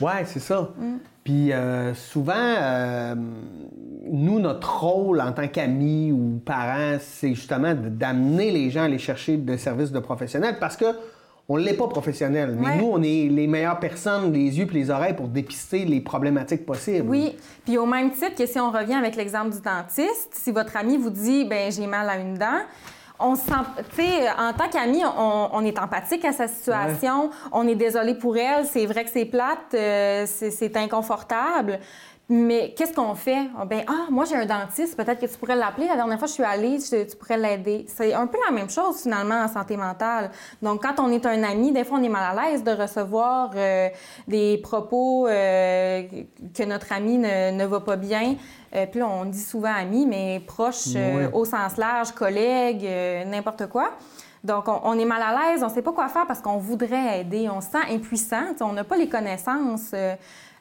[0.00, 0.70] Ouais, c'est ça.
[1.24, 3.14] Puis euh, souvent, euh,
[4.10, 8.98] nous, notre rôle en tant qu'amis ou parents, c'est justement d'amener les gens à aller
[8.98, 10.84] chercher des services de professionnels parce que
[11.48, 12.56] on l'est pas professionnel.
[12.58, 12.76] Mais Ouais.
[12.78, 16.64] nous, on est les meilleures personnes, les yeux et les oreilles pour dépister les problématiques
[16.64, 17.08] possibles.
[17.08, 20.76] Oui, puis au même titre que si on revient avec l'exemple du dentiste, si votre
[20.76, 22.60] ami vous dit ben j'ai mal à une dent,
[23.20, 23.52] on se sent,
[23.94, 28.14] tu sais, en tant qu'ami, on, on est empathique à sa situation, on est désolé
[28.14, 31.78] pour elle, c'est vrai que c'est plate, euh, c'est inconfortable.
[32.30, 33.48] Mais qu'est-ce qu'on fait?
[33.58, 35.88] Ah, Ben, ah, moi, j'ai un dentiste, peut-être que tu pourrais l'appeler.
[35.88, 37.84] La dernière fois, je suis allée, je- tu pourrais l'aider.
[37.86, 40.30] C'est un peu la même chose, finalement, en santé mentale.
[40.62, 43.50] Donc, quand on est un ami, des fois, on est mal à l'aise de recevoir
[43.54, 43.88] euh,
[44.26, 46.02] des propos euh,
[46.56, 48.36] que notre ami ne, ne va pas bien.
[48.74, 51.26] Euh, puis là, on dit souvent ami, mais proche Oui.
[51.34, 52.88] au sens large, collègue,
[53.26, 53.90] n'importe quoi.
[54.42, 56.58] Donc, on, on est mal à l'aise, on ne sait pas quoi faire parce qu'on
[56.58, 57.48] voudrait aider.
[57.50, 58.44] On se sent impuissant.
[58.60, 59.92] On n'a pas les connaissances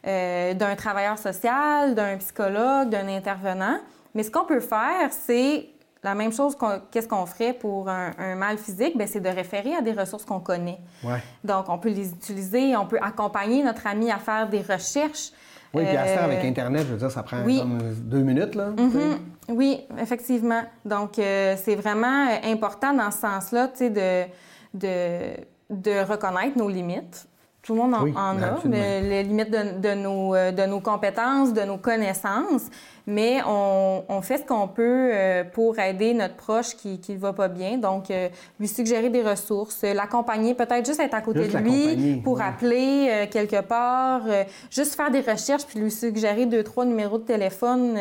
[0.06, 3.78] euh, euh, d'un travailleur social, d'un psychologue, d'un intervenant.
[4.16, 5.68] Mais ce qu'on peut faire, c'est
[6.04, 6.58] la même chose
[6.92, 10.42] qu'est-ce qu'on ferait pour un, un mal physique, c'est de référer à des ressources qu'on
[10.42, 10.80] connaît.
[11.04, 11.22] Ouais.
[11.44, 15.32] Donc, on peut les utiliser, on peut accompagner notre ami à faire des recherches.
[15.74, 17.60] Oui, puis à ce temps, Euh, avec Internet, je veux dire, ça prend oui.
[17.60, 18.68] comme deux minutes, là.
[18.78, 19.18] Mhm.
[19.50, 20.62] Oui, effectivement.
[20.86, 24.26] Donc, euh, c'est vraiment euh, important dans ce sens-là, tu sais, de,
[24.74, 25.36] de,
[25.70, 27.28] de reconnaître nos limites.
[27.64, 30.82] Tout le monde en, Oui, en a, les limites de, de nos, euh, de nos
[30.82, 32.64] compétences, de nos connaissances,
[33.06, 37.34] mais on, on fait ce qu'on peut euh, pour aider notre proche qui ne va
[37.34, 37.78] pas bien.
[37.78, 42.18] Donc, euh, lui suggérer des ressources, l'accompagner, peut-être juste être à côté Juste de lui
[42.24, 42.44] pour ouais.
[42.44, 44.22] appeler euh, quelque part,
[44.72, 47.98] juste faire des recherches puis lui suggérer deux, trois numéros de téléphone,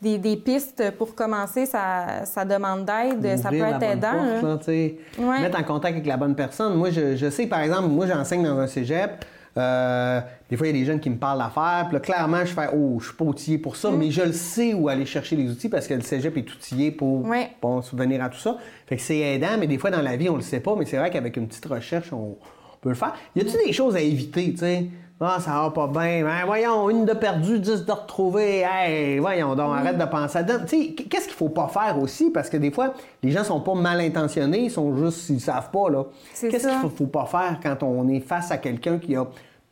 [0.00, 3.38] des, des pistes pour commencer sa, sa demande d'aide.
[3.38, 4.40] Ça peut être aidant.
[4.40, 4.72] porte, là.
[5.18, 5.40] Ouais.
[5.40, 6.74] Mettre en contact avec la bonne personne.
[6.74, 9.24] Moi, je, je sais, par exemple, moi, j'enseigne dans un cégep.
[9.56, 11.84] Euh, des fois, il y a des jeunes qui me parlent d'affaires.
[11.88, 13.76] Puis là, clairement, je fais Oh, je suis pas outillé pour Mm.
[13.76, 16.52] ça, mais je le sais où aller chercher les outils parce que le cégep est
[16.52, 17.50] outillé pour, Ouais.
[17.60, 18.56] pour à tout ça.
[18.86, 20.74] Fait que c'est aidant, mais des fois, dans la vie, on le sait pas.
[20.76, 23.14] Mais c'est vrai qu'avec une petite recherche, on, on peut le faire.
[23.36, 24.86] Y a-t-il des choses à éviter, tu sais?
[25.20, 26.24] Ah, ça va pas bien.
[26.24, 28.64] Ben, voyons, une de perdue, dix de retrouvée.
[28.68, 32.30] Hey, voyons donc, arrête de penser à qu'est-ce qu'il faut pas faire aussi?
[32.30, 35.70] Parce que des fois, les gens sont pas mal intentionnés, ils sont juste, ils savent
[35.70, 36.04] pas, là.
[36.32, 39.24] C'est Qu'est-ce qu'il faut, faut pas faire quand on est face à quelqu'un qui a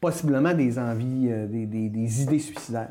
[0.06, 2.90] possiblement des envies, euh, des, des- des idées suicidaires?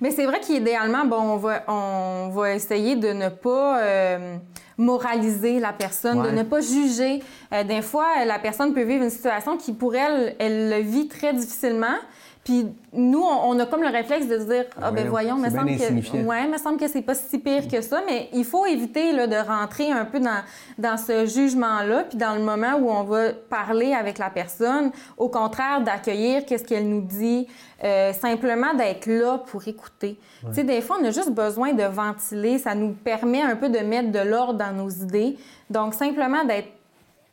[0.00, 4.36] Mais c'est vrai qu'idéalement, bon, on va, on va essayer de ne pas euh,
[4.76, 6.30] moraliser la personne, Ouais.
[6.30, 7.22] de ne pas juger.
[7.52, 11.08] Euh, des fois, la personne peut vivre une situation qui, pour elle, elle le vit
[11.08, 11.96] très difficilement.
[12.42, 15.50] Puis nous, on, on a comme le réflexe de se dire ah ben voyons, me
[15.50, 18.64] semble que ouais, me semble que c'est pas si pire que ça, mais il faut
[18.64, 20.42] éviter là, de rentrer un peu dans,
[20.78, 25.28] dans ce jugement-là, puis dans le moment où on va parler avec la personne, au
[25.28, 27.46] contraire d'accueillir qu'est-ce qu'elle nous dit,
[27.84, 30.18] euh, simplement d'être là pour écouter.
[30.40, 33.68] Tu sais, des fois, on a juste besoin de ventiler, ça nous permet un peu
[33.68, 35.36] de mettre de l'ordre dans nos idées.
[35.68, 36.68] Donc, simplement d'être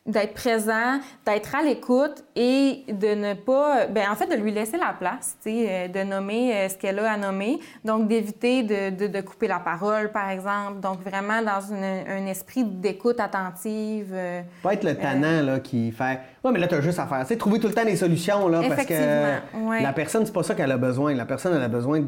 [0.08, 4.76] d'être présent, d'être à l'écoute et de ne pas, ben en fait, de lui laisser
[4.78, 7.60] la place, tu sais, euh, de nommer euh, ce qu'elle a à nommer.
[7.84, 10.80] Donc, d'éviter de, de, de couper la parole, par exemple.
[10.80, 14.10] Donc, vraiment dans une- un esprit d'écoute attentive.
[14.12, 17.06] euh, Pas être le tannant là, qui fait Ouais, mais là, tu as juste à
[17.06, 17.20] faire.
[17.22, 18.94] Tu sais, trouver tout le temps des solutions là, parce que
[19.68, 19.82] ouais.
[19.82, 21.12] la personne, c'est pas ça qu'elle a besoin.
[21.14, 22.00] La personne, elle a besoin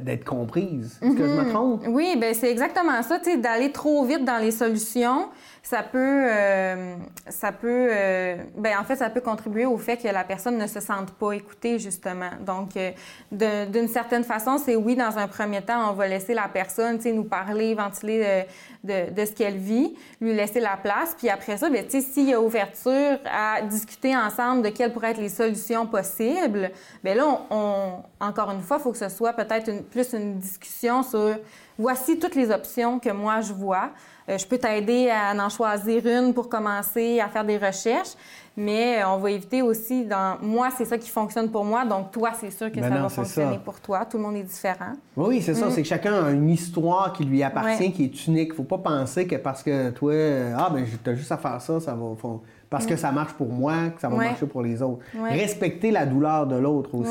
[0.00, 0.98] d'être comprise.
[1.02, 1.84] Est-ce que je me trompe?
[1.88, 3.18] Oui, ben c'est exactement ça.
[3.18, 5.28] Tu sais, d'aller trop vite dans les solutions,
[5.64, 5.98] ça peut,
[6.28, 6.96] euh,
[7.28, 10.66] ça peut, euh, ben en fait, ça peut contribuer au fait que la personne ne
[10.66, 12.30] se sente pas écoutée justement.
[12.44, 16.48] Donc, euh, d'une certaine façon, c'est oui, dans un premier temps, on va laisser la
[16.48, 18.46] personne, tu sais, nous parler, ventiler
[18.84, 21.92] de, de- de ce qu'elle vit, lui laisser la place, puis après ça, ben tu
[21.92, 26.72] sais, s'il y a ouverture à discuter ensemble de quelles pourraient être les solutions possibles,
[27.04, 30.38] ben là, on, on- encore une fois, il faut que ce soit peut-être plus une
[30.38, 31.36] discussion sur
[31.78, 33.90] voici toutes les options que moi je vois.
[34.28, 38.12] Euh, je peux t'aider à en choisir une pour commencer à faire des recherches,
[38.56, 42.30] mais on va éviter aussi dans moi, c'est ça qui fonctionne pour moi, donc toi,
[42.38, 43.60] c'est sûr que Ben ça non, va fonctionner ça.
[43.64, 44.04] pour toi.
[44.04, 44.92] Tout le monde est différent.
[45.16, 45.70] Oui, c'est ça.
[45.70, 47.86] C'est que chacun a une histoire qui lui appartient, Mm.
[47.86, 47.92] Ouais.
[47.92, 48.54] qui est unique.
[48.54, 51.80] Faut pas penser que parce que toi, euh, ah, ben, t'as juste à faire ça,
[51.80, 52.14] ça va.
[52.16, 54.18] faut- parce que ça marche pour moi, que ça va Mm.
[54.18, 54.24] Ouais.
[54.28, 55.04] marcher pour les autres.
[55.18, 55.30] Ouais.
[55.32, 57.10] Respecter la douleur de l'autre aussi.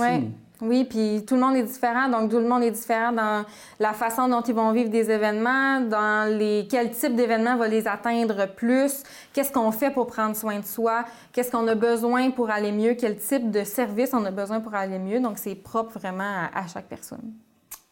[0.62, 3.44] Oui, puis tout le monde est différent, donc tout le monde est différent dans
[3.80, 7.88] la façon dont ils vont vivre des événements, dans les quel type d'événement va les
[7.88, 9.02] atteindre plus,
[9.34, 12.94] qu'est-ce qu'on fait pour prendre soin de soi, qu'est-ce qu'on a besoin pour aller mieux,
[12.94, 15.20] quel type de service on a besoin pour aller mieux.
[15.20, 17.34] Donc c'est propre vraiment à, à chaque personne.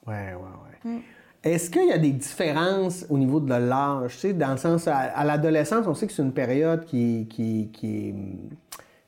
[0.06, 0.92] Ouais, ouais, ouais.
[0.92, 1.00] Mm.
[1.44, 4.14] Est-ce qu'il y a des différences au niveau de l'âge?
[4.16, 7.28] Tu sais, dans le sens, à, à l'adolescence, on sait que c'est une période qui,
[7.30, 8.16] qui, qui est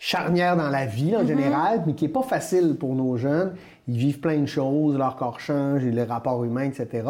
[0.04, 3.54] charnière dans la vie en général, mais qui n'est pas facile pour nos jeunes.
[3.88, 7.04] Ils vivent plein de choses, leur corps change, les rapports humains, etc.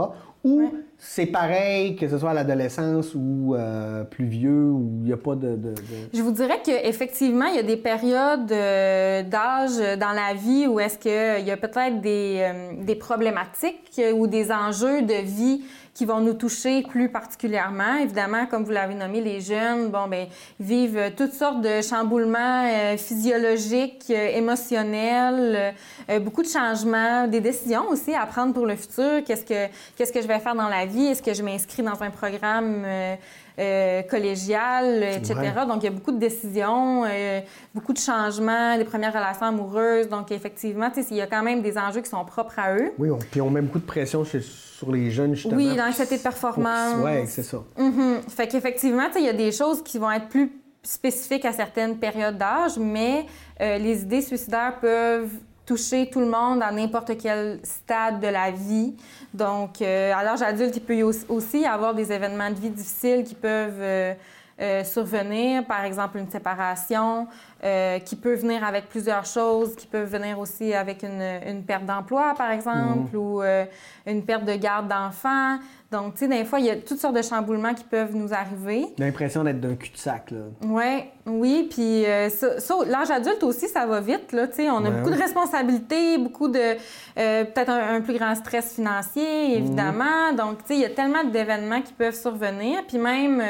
[0.44, 5.14] Ou c'est pareil, que ce soit à l'adolescence ou euh, plus vieux, où il n'y
[5.14, 5.76] a pas de, de- de-
[6.14, 10.80] Je vous dirais qu'effectivement, il y a des périodes euh, d'âge dans la vie où
[10.82, 16.06] est-ce qu'il y a peut-être des, euh, des problématiques ou des enjeux de vie qui
[16.06, 17.96] vont nous toucher plus particulièrement.
[18.02, 20.28] Évidemment, comme vous l'avez nommé, les jeunes, bon, ben,
[20.60, 25.74] vivent euh, toutes sortes de chamboulements euh, physiologiques, euh, émotionnels,
[26.10, 29.24] euh, beaucoup de changements, des décisions aussi à prendre pour le futur.
[29.26, 31.08] Qu'est-ce que, qu'est-ce que je vais faire dans la vie?
[31.08, 33.16] Est-ce que je m'inscris dans un programme euh,
[33.60, 35.36] euh, collégial, etc.
[35.38, 35.66] Ouais.
[35.68, 37.42] Donc, il y a beaucoup de décisions, euh,
[37.76, 40.08] beaucoup de changements, des premières relations amoureuses.
[40.08, 42.92] Donc, effectivement, il y a quand même des enjeux qui sont propres à eux.
[42.98, 44.42] Oui, on, puis on met beaucoup de pression chez-
[44.82, 45.58] sur les jeunes, justement.
[45.58, 46.96] Oui, l'anxiété de performance.
[47.04, 47.64] Oui, c'est ça.
[47.78, 48.22] Mhm.
[48.28, 52.38] Fait qu'effectivement, il y a des choses qui vont être plus spécifiques à certaines périodes
[52.38, 53.28] d'âge, mais
[53.62, 55.30] euh, les idées suicidaires peuvent
[55.68, 58.96] toucher tout le monde à n'importe quel stade de la vie.
[59.36, 62.72] Donc, euh, à l'âge adulte, il peut y aussi y avoir des événements de vie
[62.72, 64.16] difficiles qui peuvent euh,
[64.62, 67.28] euh, survenir, par exemple une séparation,
[67.64, 71.86] euh, qui peut venir avec plusieurs choses, qui peuvent venir aussi avec une, une perte
[71.86, 73.66] d'emploi, par exemple, ou euh,
[74.06, 75.58] une perte de garde d'enfant.
[75.92, 78.34] Donc, tu sais, des fois, il y a toutes sortes de chamboulements qui peuvent nous
[78.34, 78.86] arriver.
[78.98, 80.40] L'impression d'être d'un cul-de-sac, là.
[80.66, 84.70] Ouais, oui, puis euh, ça, ça, l'âge adulte aussi, ça va vite, là, tu sais,
[84.70, 86.76] on a Ouais, beaucoup de responsabilités, beaucoup de,
[87.16, 91.24] peut-être un, un plus grand stress financier, évidemment, donc, tu sais, il y a tellement
[91.26, 93.44] d'événements qui peuvent survenir, puis même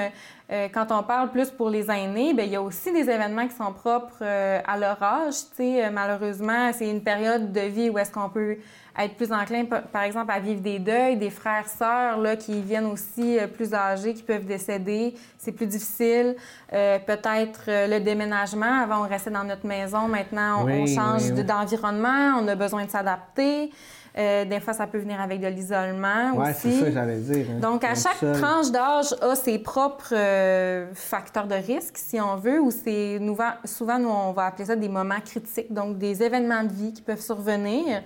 [0.52, 3.48] euh, quand on parle plus pour les aînés, bien, il y a aussi des événements
[3.48, 7.98] qui sont propres euh, à leur âge, Euh, malheureusement, c'est une période de vie où
[7.98, 8.58] est-ce qu'on peut
[9.00, 12.88] être plus enclin, par exemple, à vivre des deuils, des frères, sœurs, là, qui viennent
[12.88, 15.14] aussi plus âgés, qui peuvent décéder.
[15.38, 16.36] C'est plus difficile.
[16.74, 18.82] Euh, Peut-être le déménagement.
[18.84, 20.10] Avant, on restait dans notre maison.
[20.10, 21.44] Maintenant, on, Oui, on change oui, de- oui.
[21.46, 22.38] d'environnement.
[22.42, 23.72] On a besoin de s'adapter.
[24.18, 26.70] Euh, des fois, ça peut venir avec de l'isolement Ouais, aussi.
[26.74, 27.46] c'est ça que j'allais dire.
[27.50, 27.60] hein.
[27.60, 28.38] Donc, à chaque seul.
[28.42, 33.20] tranche d'âge a ses propres euh, facteurs de risque, si on veut, ou c'est
[33.64, 37.02] souvent, nous, on va appeler ça des moments critiques, donc des événements de vie qui
[37.02, 38.02] peuvent survenir,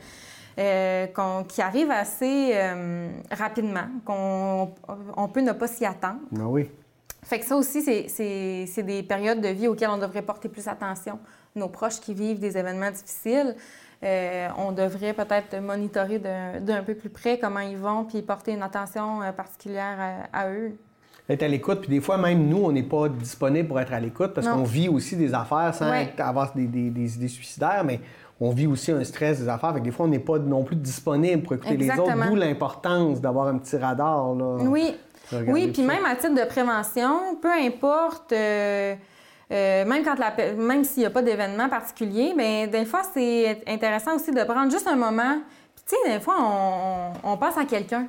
[0.60, 1.08] euh,
[1.48, 4.72] qui arrivent assez euh, rapidement, qu'on
[5.18, 6.20] on peut ne pas s'y attendre.
[6.38, 6.70] Ah oui.
[7.24, 11.18] Fait que ça aussi, c'est des périodes de vie auxquelles on devrait porter plus attention.
[11.56, 13.56] Nos proches qui vivent des événements difficiles,
[14.06, 18.64] euh, on devrait peut-être monitorer d'un peu plus près comment ils vont, puis porter une
[18.64, 19.98] attention euh, particulière
[20.34, 20.74] à, à eux.
[21.28, 24.00] Être à l'écoute, puis des fois, même nous, on n'est pas disponible pour être à
[24.00, 26.04] l'écoute parce qu'on vit aussi des affaires sans Ouais.
[26.04, 28.00] être- avoir des, des- des idées suicidaires, mais
[28.40, 29.74] on vit aussi un stress des affaires.
[29.74, 32.36] Fait que des fois, on n'est pas non plus disponible pour écouter les autres, d'où
[32.36, 34.36] l'importance d'avoir un petit radar.
[34.36, 34.58] Là.
[34.62, 34.96] Oui,
[35.48, 38.94] oui, puis même à titre de prévention, peu importe, euh,
[39.52, 43.64] euh, même quand la, même s'il n'y a pas d'événement particulier, mais des fois c'est
[43.68, 45.38] intéressant aussi de prendre juste un moment.
[45.76, 48.08] Puis tu sais, des fois on, on pense à quelqu'un.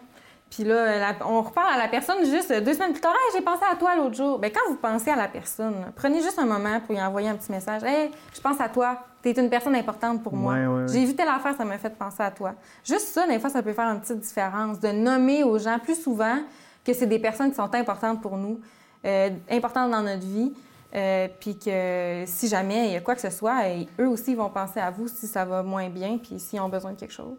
[0.49, 3.12] Puis là, la- on reparle à la personne juste deux semaines plus tard.
[3.12, 4.38] Hey, j'ai pensé à toi l'autre jour.
[4.38, 7.29] Bien, quand vous pensez à la personne, là, prenez juste un moment pour lui envoyer
[7.29, 7.83] un petit message.
[7.83, 8.96] Hey, je pense à toi.
[9.25, 10.55] Tu es une personne importante pour moi.
[10.55, 10.88] Ouais, ouais, ouais.
[10.88, 12.55] J'ai vu telle affaire, ça m'a fait penser à toi.
[12.85, 14.79] Juste ça, des fois, ça peut faire une petite différence.
[14.79, 16.37] De nommer aux gens plus souvent
[16.85, 18.61] que c'est des personnes qui sont importantes pour nous,
[19.05, 20.55] euh, importantes dans notre vie.
[20.96, 24.35] Euh, puis que si jamais il y a quoi que ce soit, et eux aussi
[24.35, 27.12] vont penser à vous si ça va moins bien, puis s'ils ont besoin de quelque
[27.12, 27.37] chose.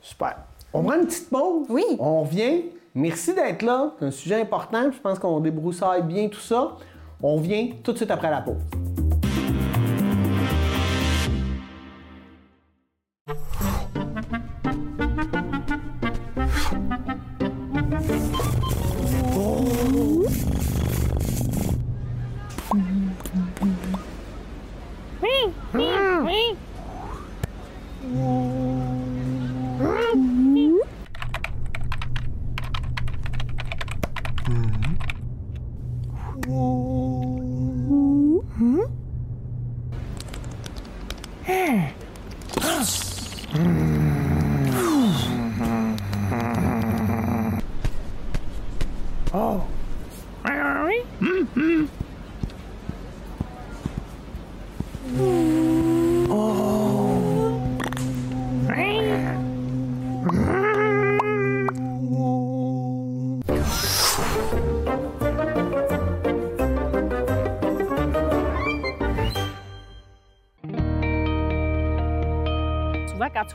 [0.00, 0.36] Super.
[0.72, 1.66] On prend une petite pause.
[1.68, 1.84] Oui.
[1.98, 2.64] On revient.
[2.94, 3.92] Merci d'être là.
[3.98, 4.90] C'est un sujet important.
[4.90, 6.76] Je pense qu'on débroussaille bien tout ça.
[7.22, 8.62] On revient tout de suite après la pause.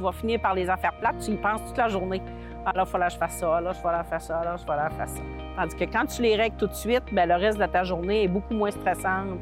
[0.02, 2.22] Tu vas finir par les affaires plates, tu y penses toute la journée.
[2.66, 4.66] Ah là, il fallait que je fasse ça, là, je vais faire ça, là, je
[4.66, 5.22] vais faire ça.
[5.56, 8.24] Tandis que quand tu les règles tout de suite, ben, le reste de ta journée
[8.24, 9.40] est beaucoup moins stressante,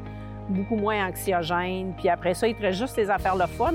[0.50, 1.94] beaucoup moins anxiogène.
[1.96, 3.74] Puis après ça, il te reste juste les affaires le fun.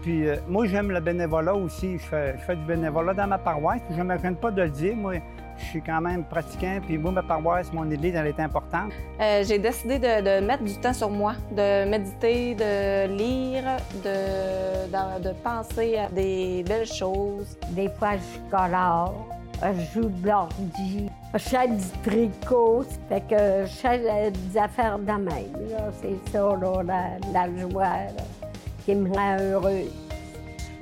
[0.00, 1.98] Puis euh, moi, j'aime le bénévolat aussi.
[1.98, 3.82] Je fais, je fais du bénévolat dans ma paroisse.
[3.90, 4.96] Je ne crains pas de le dire.
[4.96, 5.14] Moi,
[5.62, 6.78] je suis quand même pratiquant.
[6.86, 8.92] Puis moi, ma paroisse, mon église, elle est importante.
[9.20, 13.64] Euh, j'ai décidé de, de mettre du temps sur moi, de méditer, de lire,
[14.04, 17.56] de, de, de penser à des belles choses.
[17.70, 19.26] Des fois, je colore,
[19.62, 25.04] je joue de l'ordi, je fais du tricot, fait que je fais des affaires de
[25.04, 25.28] même.
[25.28, 25.90] là.
[26.00, 28.24] C'est ça, là, la, la joie là,
[28.84, 29.92] qui me rend heureuse.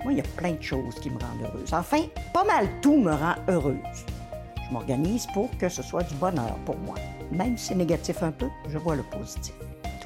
[0.03, 1.75] Moi, il y a plein de choses qui me rendent heureuse.
[1.75, 3.77] Enfin, pas mal tout me rend heureuse.
[4.71, 6.95] Je m'organise pour que ce soit du bonheur pour moi.
[7.33, 9.53] Même si c'est négatif un peu, je vois le positif.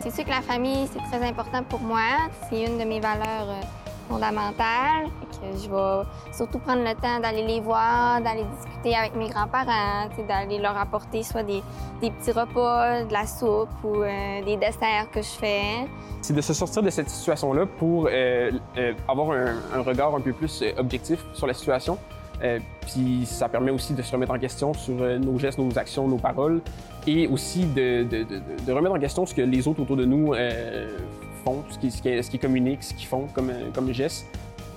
[0.01, 2.01] C'est sûr que la famille, c'est très important pour moi.
[2.49, 3.61] C'est une de mes valeurs euh,
[4.09, 5.09] fondamentales.
[5.33, 10.09] Que je vais surtout prendre le temps d'aller les voir, d'aller discuter avec mes grands-parents,
[10.27, 11.63] d'aller leur apporter soit des,
[12.01, 15.87] des petits repas, de la soupe ou euh, des desserts que je fais.
[16.23, 20.21] c'est de se sortir de cette situation-là pour euh, euh, avoir un, un regard un
[20.21, 21.99] peu plus objectif sur la situation.
[22.43, 25.79] Euh, puis ça permet aussi de se remettre en question sur euh, nos gestes, nos
[25.79, 26.61] actions, nos paroles,
[27.07, 30.05] et aussi de, de- de- de remettre en question ce que les autres autour de
[30.05, 30.99] nous euh,
[31.45, 34.27] font, ce qui, ce qui, ce qui communiquent, ce qu'ils font comme, comme gestes.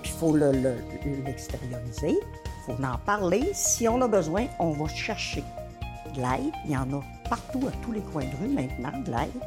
[0.03, 0.75] Puis il faut le- le-
[1.25, 3.49] l'extérioriser, il faut en parler.
[3.53, 5.43] Si on a besoin, on va chercher
[6.13, 6.53] de l'aide.
[6.65, 9.41] Il y en a partout, à tous les coins de rue maintenant, de l'aide.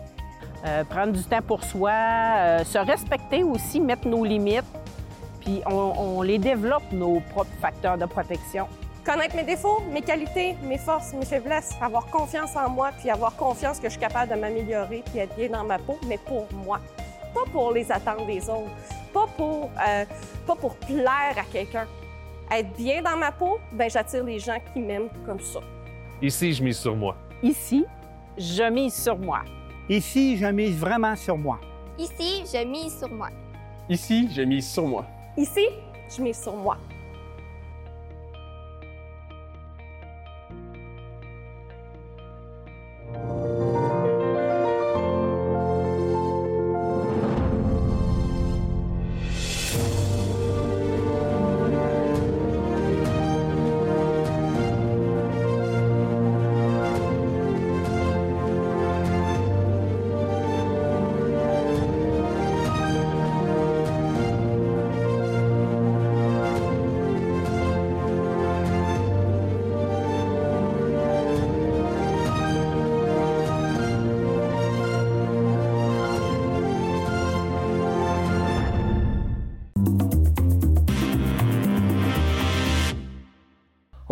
[0.67, 4.65] Euh, prendre du temps pour soi, euh, se respecter aussi, mettre nos limites,
[5.41, 8.67] puis on, on les développe, nos propres facteurs de protection.
[9.05, 13.35] Connaître mes défauts, mes qualités, mes forces, mes faiblesses, avoir confiance en moi, puis avoir
[13.35, 16.47] confiance que je suis capable de m'améliorer puis être bien dans ma peau, mais pour
[16.53, 16.81] moi.
[17.35, 18.71] Pas pour les attentes des autres,
[19.13, 20.05] pas pour, euh,
[20.47, 21.87] pas pour plaire à quelqu'un.
[22.51, 25.61] Être bien dans ma peau, ben j'attire les gens qui m'aiment comme ça.
[26.21, 27.17] Ici, je mise sur moi.
[27.43, 27.87] Ici,
[28.37, 29.41] je mise sur moi.
[29.89, 31.59] Ici, je mise vraiment sur moi.
[31.99, 33.29] Ici, je mise sur moi.
[33.89, 35.07] Ici, je mise sur moi.
[35.37, 35.67] Ici,
[36.09, 36.77] je mise sur moi.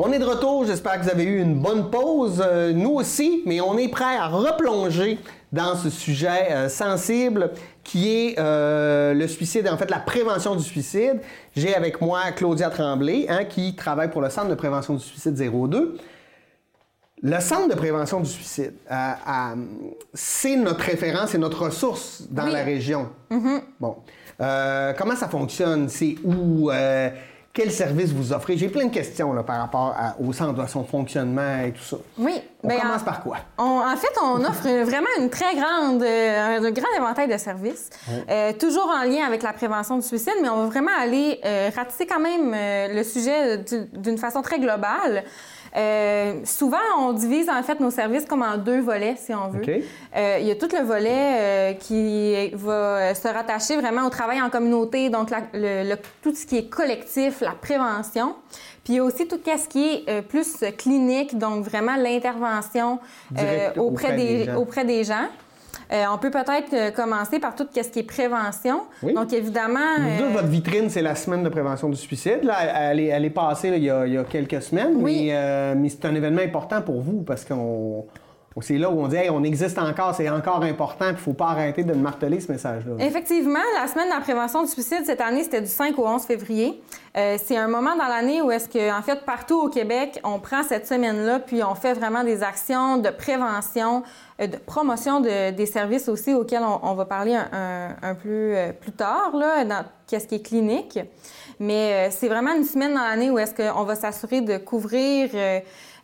[0.09, 3.43] On est de retour, j'espère que vous avez eu une bonne pause, Euh, nous aussi,
[3.45, 5.19] mais on est prêt à replonger
[5.53, 7.51] dans ce sujet euh, sensible
[7.85, 11.21] qui est euh, le suicide, en fait la prévention du suicide.
[11.55, 15.35] J'ai avec moi Claudia Tremblay, hein, qui travaille pour le Centre de prévention du suicide
[15.35, 15.99] 02.
[17.21, 18.73] Le Centre de prévention du suicide,
[20.15, 22.53] c'est notre référence et notre ressource dans Oui.
[22.53, 23.11] la région.
[23.79, 23.97] Bon.
[24.41, 25.91] Euh, comment ça fonctionne?
[25.91, 26.71] C'est où?
[27.59, 28.57] Quel service vous offrez?
[28.57, 31.83] J'ai plein de questions là, par rapport à- au centre, à son fonctionnement et tout
[31.83, 31.97] ça.
[32.17, 32.41] Oui.
[32.63, 33.39] On ben, commence en- par quoi?
[33.59, 37.91] On- en fait, on offre vraiment une très grande, euh, un grand éventail de services,
[38.31, 41.71] Euh, toujours en lien avec la prévention du suicide, mais on va vraiment aller euh,
[41.75, 42.55] ratisser quand même
[42.95, 45.25] le sujet du- d'une façon très globale.
[45.77, 49.61] Euh, souvent, on divise en fait nos services comme en deux volets, si on veut.
[50.17, 54.41] Euh, il y a tout le volet euh, qui va se rattacher vraiment au travail
[54.41, 58.35] en communauté, donc la- le- le- tout ce qui est collectif, la prévention.
[58.85, 62.99] Puis il y a aussi tout ce qui est plus clinique, donc vraiment l'intervention
[63.31, 65.27] auprès, auprès des, auprès des gens.
[65.93, 68.83] Euh, on peut peut-être euh, commencer par tout ce qui est prévention.
[69.03, 69.15] Oui.
[69.15, 72.41] Donc évidemment, euh, votre vitrine, c'est la semaine de prévention du suicide.
[72.43, 72.57] Là,
[72.91, 75.27] elle, est, elle est passée là, il, y a, il y a quelques semaines, Oui.
[75.27, 78.05] mais, euh, mais c'est un événement important pour vous parce qu'on on-
[78.63, 81.33] c'est là où on dit on existe encore, c'est encore important, puis il ne faut
[81.33, 83.05] pas arrêter de marteler ce message-là.
[83.05, 86.23] Effectivement, la semaine de la prévention du suicide cette année, c'était du 5 au 11
[86.23, 86.81] février.
[87.17, 90.39] Euh, c'est un moment dans l'année où est-ce que, en fait, partout au Québec, on
[90.39, 94.03] prend cette semaine-là, puis on fait vraiment des actions de prévention,
[94.41, 99.33] euh, de promotion de- des services aussi auxquels on, va parler un, peu plus tard,
[99.35, 100.99] là, dans qu'est-ce qui est clinique.
[101.61, 105.31] Mais euh, c'est vraiment une semaine dans l'année où est-ce qu'on va s'assurer de couvrir,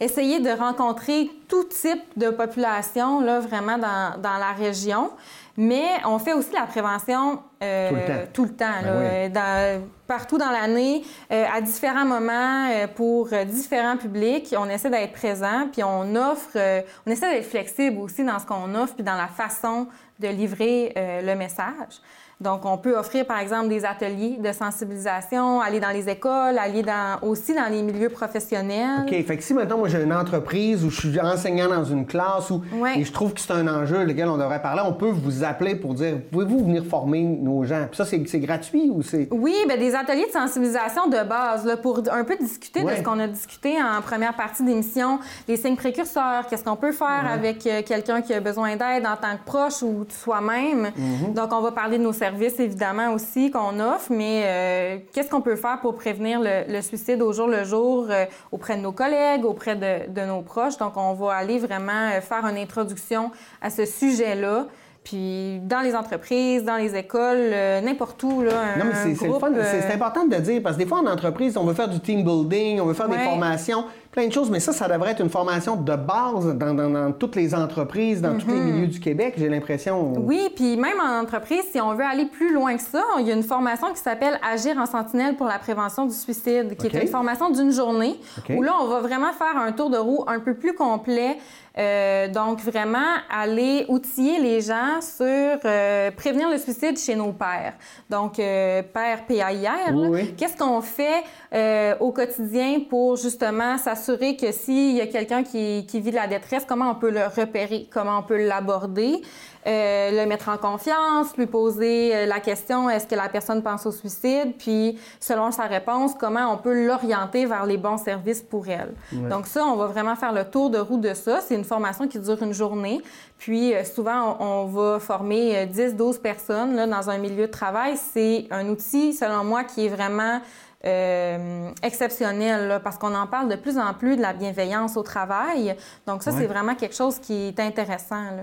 [0.01, 5.11] essayer de rencontrer tout type de population, là, vraiment dans, dans la région.
[5.57, 8.13] Mais on fait aussi la prévention euh, Tout le temps.
[8.33, 9.05] tout le temps, Ben là, oui.
[9.09, 14.53] euh, dans- partout dans l'année, euh, à différents moments, euh, pour différents publics.
[14.59, 16.59] On essaie d'être présent, puis on offre,
[17.07, 19.87] on essaie d'être flexible aussi dans ce qu'on offre, puis dans la façon
[20.19, 22.01] de livrer le message.
[22.45, 26.83] Donc, on peut offrir, par exemple, des ateliers de sensibilisation, aller dans les écoles, aller
[26.83, 29.01] dans, aussi dans les milieux professionnels.
[29.07, 32.07] OK, fait que si maintenant moi j'ai une entreprise où je suis enseignant dans une
[32.07, 32.99] classe où, Ouais.
[33.01, 35.75] et je trouve que c'est un enjeu lequel on devrait parler, on peut vous appeler
[35.75, 37.87] pour dire pouvez-vous venir former nos gens?
[37.91, 39.29] Puis ça, c'est gratuit ou c'est?
[39.31, 42.93] Oui, ben des ateliers de sensibilisation de base là, pour un peu discuter Ouais.
[42.93, 45.19] de ce qu'on a discuté en première partie d'émission,
[45.49, 49.17] les signes précurseurs, qu'est-ce qu'on peut faire avec euh, quelqu'un qui a besoin d'aide en
[49.17, 50.91] tant que proche ou soi-même.
[50.97, 51.33] Mhm.
[51.35, 55.41] Donc, on va parler de nos services évidemment aussi qu'on offre, mais euh, qu'est-ce qu'on
[55.41, 58.93] peut faire pour prévenir le, le suicide au jour le jour euh, auprès de nos
[58.93, 60.77] collègues, auprès de, de nos proches?
[60.79, 63.31] Donc, on va aller vraiment euh, faire une introduction
[63.61, 64.67] à ce sujet-là.
[65.05, 69.93] Puis dans les entreprises, dans les écoles, euh, n'importe où, là, un, Non, mais c'est
[69.93, 72.25] important de le dire parce que des fois en entreprise, on veut faire du team
[72.25, 73.85] building, on veut faire des formations,
[74.15, 77.11] plein de choses, mais ça, ça devrait être une formation de base dans, dans- dans
[77.13, 80.11] toutes les entreprises, dans tous les milieux du Québec, j'ai l'impression.
[80.11, 80.25] Mhm.
[80.25, 83.33] Oui, puis même en entreprise, si on veut aller plus loin que ça, il y
[83.33, 87.03] a une formation qui s'appelle Agir en sentinelle pour la prévention du suicide, qui est
[87.03, 88.55] une formation d'une journée OK.
[88.57, 91.39] où là, on va vraiment faire un tour de roue un peu plus complet.
[91.77, 92.99] Euh, donc, vraiment
[93.29, 95.27] aller outiller les gens sur
[95.65, 97.73] euh, prévenir le suicide chez nos pères.
[98.09, 100.35] Donc, euh, père PAIR, oui.
[100.37, 105.87] qu'est-ce qu'on fait euh, au quotidien pour justement s'assurer que s'il y a quelqu'un qui,
[105.87, 109.21] qui vit de la détresse, comment on peut le repérer, comment on peut l'aborder,
[109.67, 113.87] euh, le mettre en confiance, lui poser euh, la question est-ce que la personne pense
[113.87, 118.69] au suicide, puis selon sa réponse, comment on peut l'orienter vers les bons services pour
[118.69, 118.93] elle.
[119.13, 119.29] Ouais.
[119.31, 121.41] Donc ça, on va vraiment faire le tour de roue de ça.
[121.41, 123.01] C'est une formation qui dure une journée.
[123.39, 127.53] Puis euh, souvent, on, on va former euh, 10-12 personnes là, dans un milieu de
[127.53, 127.97] travail.
[127.97, 130.41] C'est un outil, selon moi, qui est vraiment
[130.87, 135.03] euh, exceptionnel là, parce qu'on en parle de plus en plus de la bienveillance au
[135.03, 135.77] travail.
[136.07, 136.39] Donc ça, Ouais.
[136.41, 138.23] c'est vraiment quelque chose qui est intéressant.
[138.37, 138.43] là.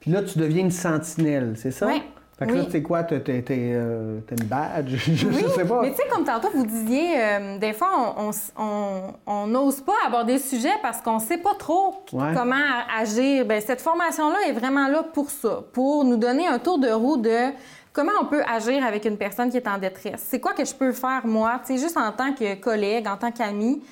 [0.00, 1.86] Puis là, tu deviens une sentinelle, c'est ça?
[1.86, 2.02] Oui.
[2.38, 5.82] Fait que là, tu sais quoi, t'as, euh, une badge, je, Oui, je sais pas.
[5.82, 8.14] Mais tu sais, comme tantôt, vous disiez, euh, des fois,
[8.56, 12.32] on- n'ose pas aborder le sujet parce qu'on ne sait pas trop Ouais.
[12.34, 12.54] comment
[12.98, 13.44] agir.
[13.44, 17.18] Bien, cette formation-là est vraiment là pour ça, pour nous donner un tour de roue
[17.18, 17.50] de
[17.92, 20.24] comment on peut agir avec une personne qui est en détresse?
[20.28, 23.16] C'est quoi que je peux faire, moi, tu sais, juste en tant que collègue, en
[23.16, 23.82] tant qu'ami.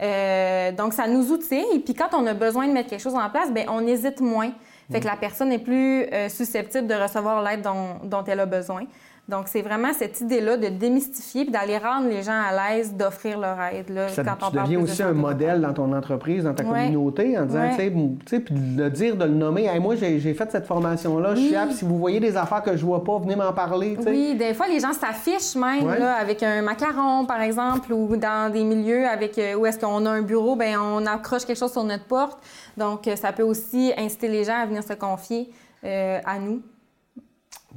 [0.00, 1.66] Euh, donc, ça nous outille.
[1.74, 4.20] Et puis, quand on a besoin de mettre quelque chose en place, bien, on hésite
[4.20, 4.52] moins.
[4.90, 8.46] Fait que la personne est plus euh, susceptible de recevoir l'aide dont, dont elle a
[8.46, 8.84] besoin.
[9.28, 13.38] Donc, c'est vraiment cette idée-là de démystifier puis d'aller rendre les gens à l'aise d'offrir
[13.38, 13.90] leur aide.
[13.90, 16.54] Là, Ça, quand on tu parle deviens de aussi un modèle dans ton entreprise, dans
[16.54, 16.70] ta Ouais.
[16.86, 17.76] communauté, en disant, Ouais.
[17.76, 19.66] tu sais, puis de le dire, de le nommer.
[19.66, 21.72] Hey, moi, j'ai fait cette formation-là, je suis apte.
[21.72, 23.98] Si vous voyez des affaires que je vois pas, venez m'en parler.
[24.06, 25.98] Oui, des fois, les gens s'affichent même Ouais.
[25.98, 30.06] là, avec un macaron, par exemple, ou dans des milieux avec euh, où est-ce qu'on
[30.06, 32.38] a un bureau, ben on accroche quelque chose sur notre porte.
[32.78, 35.50] Donc, euh, ça peut aussi inciter les gens à venir se confier
[35.84, 36.62] euh, à nous.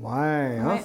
[0.02, 0.58] Ouais.
[0.60, 0.78] hein,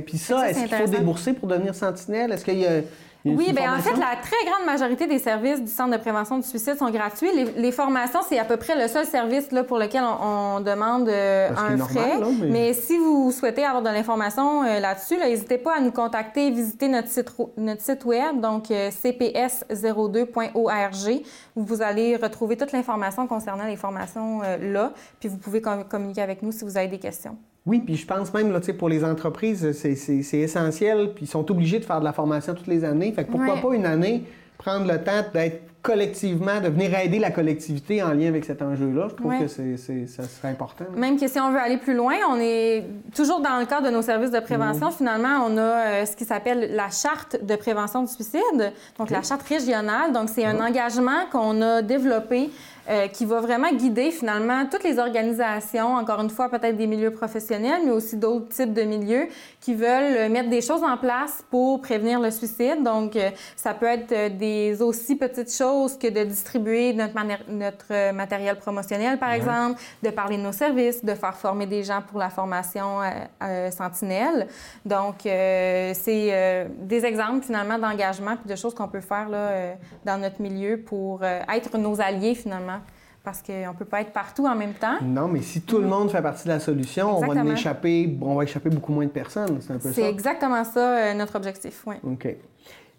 [0.00, 2.32] Puis Ça, est-ce qu'il faut débourser pour devenir sentinelle?
[2.32, 2.80] Est-ce qu'il y a.
[3.24, 6.42] Oui, bien en fait, la très grande majorité des services du Centre de prévention du
[6.48, 7.28] suicide sont gratuits.
[7.32, 10.60] Les, les formations, c'est à peu près le seul service là, pour lequel on, on
[10.60, 12.18] demande euh, un normal, frais.
[12.18, 12.72] là, mais- mais...
[12.72, 16.88] si vous souhaitez avoir de l'information euh, là-dessus, là, n'hésitez pas à nous contacter, visiter
[16.88, 21.22] notre site, notre site web, donc euh, cps02.org,
[21.54, 26.22] où vous allez retrouver toute l'information concernant les formations là, puis vous pouvez com- communiquer
[26.22, 27.36] avec nous si vous avez des questions.
[27.64, 31.28] Oui, puis je pense même, là, tu sais, pour les entreprises, c'est- essentiel, puis ils
[31.28, 33.12] sont obligés de faire de la formation toutes les années.
[33.12, 33.60] Fait que pourquoi Ouais.
[33.60, 34.24] pas une année
[34.58, 39.08] prendre le temps d'être collectivement, de venir aider la collectivité en lien avec cet enjeu-là?
[39.10, 39.40] Je trouve Ouais.
[39.40, 40.84] que c'est ça serait important.
[40.96, 42.84] Même que si on veut aller plus loin, on est
[43.14, 44.86] toujours dans le cadre de nos services de prévention.
[44.86, 44.92] Mhm.
[44.92, 49.22] Finalement, on a euh, ce qui s'appelle la charte de prévention du suicide, donc la
[49.22, 50.12] charte régionale.
[50.12, 52.50] Donc, c'est un engagement qu'on a développé
[52.88, 57.12] euh, qui va vraiment guider finalement toutes les organisations, encore une fois, peut-être des milieux
[57.12, 59.28] professionnels, mais aussi d'autres types de milieux
[59.62, 62.82] qui veulent mettre des choses en place pour prévenir le suicide.
[62.82, 68.12] Donc, euh, ça peut être euh, des aussi petites choses que de distribuer notre, euh,
[68.12, 72.18] matériel promotionnel, par exemple, de parler de nos services, de faire former des gens pour
[72.18, 73.00] la formation
[73.42, 74.48] euh, Sentinelle.
[74.84, 79.74] Donc, euh, c'est euh, des exemples finalement d'engagement puis de choses qu'on peut faire là,
[80.04, 82.80] dans notre milieu pour être nos alliés finalement.
[83.24, 84.96] Parce qu'on ne peut pas être partout en même temps.
[85.00, 88.34] Non, mais si tout le monde fait partie de la solution, on va échapper, on
[88.34, 89.58] va échapper beaucoup moins de personnes.
[89.60, 89.94] C'est un peu ça.
[89.94, 91.94] C'est exactement ça euh, notre objectif, oui.
[92.04, 92.26] OK.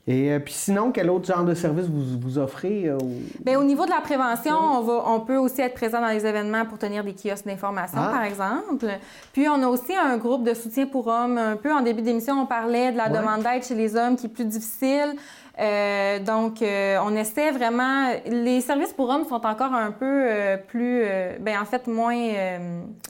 [0.06, 2.90] Et euh, puis sinon, quel autre genre de service vous, vous offrez?
[2.90, 6.02] euh, au- Bien, au niveau de la prévention, on, va, on peut aussi être présent
[6.02, 8.10] dans les événements pour tenir des kiosques d'information, Ah.
[8.12, 8.86] par exemple.
[9.32, 11.38] Puis, on a aussi un groupe de soutien pour hommes.
[11.38, 13.18] Un peu en début d'émission, on parlait de la Ouais.
[13.18, 15.16] demande d'aide chez les hommes qui est plus difficile.
[15.60, 18.10] Euh, donc, euh, on essaie vraiment.
[18.26, 21.04] Les services pour hommes sont encore un peu euh, plus,
[21.40, 22.14] ben en fait moins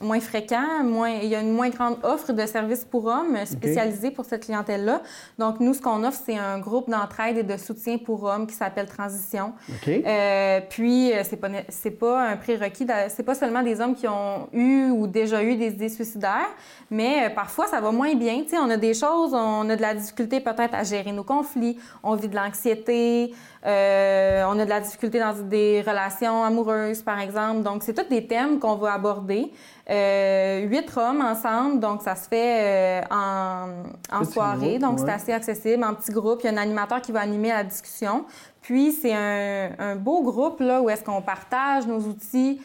[0.02, 0.84] moins fréquents.
[0.84, 4.44] Moins, il y a une moins grande offre de services pour hommes spécialisés pour cette
[4.44, 5.02] clientèle-là.
[5.38, 8.54] Donc, nous, ce qu'on offre, c'est un groupe d'entraide et de soutien pour hommes qui
[8.54, 9.52] s'appelle Transition.
[9.68, 9.88] OK.
[9.88, 12.86] Euh, puis, c'est pas, c'est pas un prérequis.
[13.08, 16.50] C'est pas seulement des hommes qui ont eu ou déjà eu des idées suicidaires,
[16.90, 18.42] mais parfois, ça va moins bien.
[18.42, 21.24] Tu sais, on a des choses, on a de la difficulté peut-être à gérer nos
[21.24, 23.32] conflits, on vit de l'anxiété,
[23.64, 27.62] euh, on a de la difficulté dans des relations amoureuses, par exemple.
[27.62, 29.50] Donc, c'est tous des thèmes qu'on va aborder.
[29.88, 35.32] Euh, huit hommes ensemble, donc ça se fait euh, en, soirée, groupe, donc c'est assez
[35.32, 36.40] accessible, en petit groupe.
[36.42, 38.24] Il y a un animateur qui va animer la discussion.
[38.60, 42.60] Puis c'est un, un beau groupe là, où est-ce qu'on partage nos outils.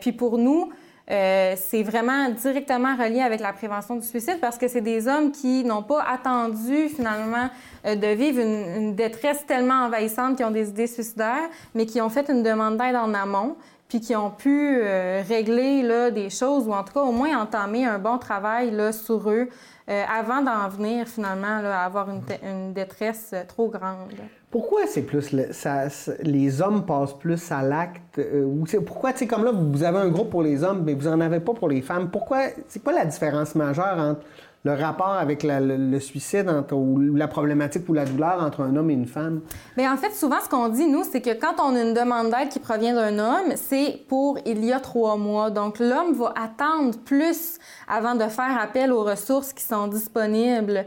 [0.00, 0.70] Puis pour nous,
[1.10, 5.32] euh, c'est vraiment directement relié avec la prévention du suicide parce que c'est des hommes
[5.32, 7.48] qui n'ont pas attendu finalement
[7.86, 12.10] euh, de vivre une, détresse tellement envahissante qui ont des idées suicidaires, mais qui ont
[12.10, 13.56] fait une demande d'aide en amont
[13.88, 17.40] puis qui ont pu euh, régler là, des choses ou en tout cas au moins
[17.40, 19.48] entamer un bon travail là, sur eux
[19.88, 24.12] euh, avant d'en venir finalement à avoir une, détresse euh, trop grande.
[24.50, 25.34] Pourquoi c'est plus
[26.22, 30.08] les hommes passent plus à l'acte euh, pourquoi tu sais comme là vous avez un
[30.08, 32.92] groupe pour les hommes mais vous en avez pas pour les femmes pourquoi c'est quoi
[32.92, 34.20] la différence majeure entre
[34.64, 38.94] le rapport avec le, suicide ou la problématique ou la douleur entre un homme et
[38.94, 39.40] une femme?
[39.76, 42.30] Mais en fait, souvent, ce qu'on dit, nous, c'est que quand on a une demande
[42.30, 45.50] d'aide qui provient d'un homme, c'est pour il y a trois mois.
[45.50, 50.86] Donc, l'homme va attendre plus avant de faire appel aux ressources qui sont disponibles.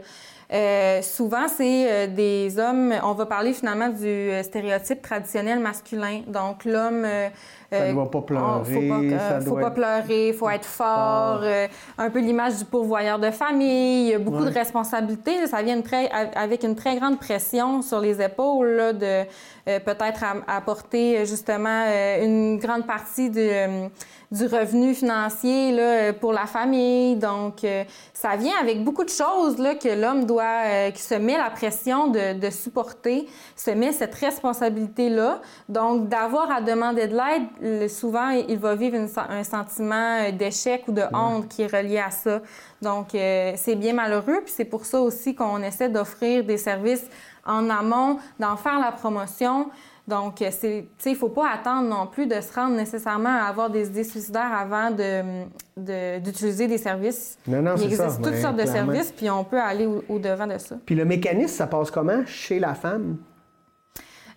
[0.52, 6.22] Euh, souvent, c'est euh, des hommes, on va parler finalement du euh, stéréotype traditionnel masculin.
[6.26, 7.06] Donc, l'homme...
[7.72, 9.66] euh, Ça euh, ne va pas on- faut pleurer, pas, euh, ça faut doit pas
[9.68, 11.66] être pleurer, faut être fort, euh,
[11.98, 14.50] un peu l'image du pourvoyeur de famille, il beaucoup Ouais.
[14.50, 18.92] de responsabilités, ça vient une très, avec une très grande pression sur les épaules là,
[18.92, 19.06] de
[19.68, 23.86] euh, peut-être apporter euh, justement euh, une grande partie du, euh,
[24.30, 27.16] du revenu financier là, pour la famille.
[27.16, 31.14] Donc, euh, ça vient avec beaucoup de choses là, que l'homme doit, euh, qui se
[31.14, 35.40] met la pression de, de supporter, se met cette responsabilité-là.
[35.68, 40.32] Donc, d'avoir à demander de l'aide, le- souvent, il va vivre une un sentiment euh,
[40.32, 42.40] d'échec ou de honte qui est relié à ça.
[42.82, 44.40] Donc, euh, c'est bien malheureux.
[44.44, 47.06] Puis c'est pour ça aussi qu'on essaie d'offrir des services
[47.46, 49.68] en amont, d'en faire la promotion.
[50.08, 52.74] Donc, euh, c'est, tu sais, il ne faut pas attendre non plus de se rendre
[52.74, 55.44] nécessairement à avoir des idées suicidaires avant de,
[55.76, 57.38] de- d'utiliser des services.
[57.46, 60.48] Non, non, Il ça, existe toutes sortes de services, puis on peut aller au- au-devant
[60.48, 60.74] de ça.
[60.84, 62.22] puis le mécanisme ça passe comment?
[62.26, 63.16] Chez la femme?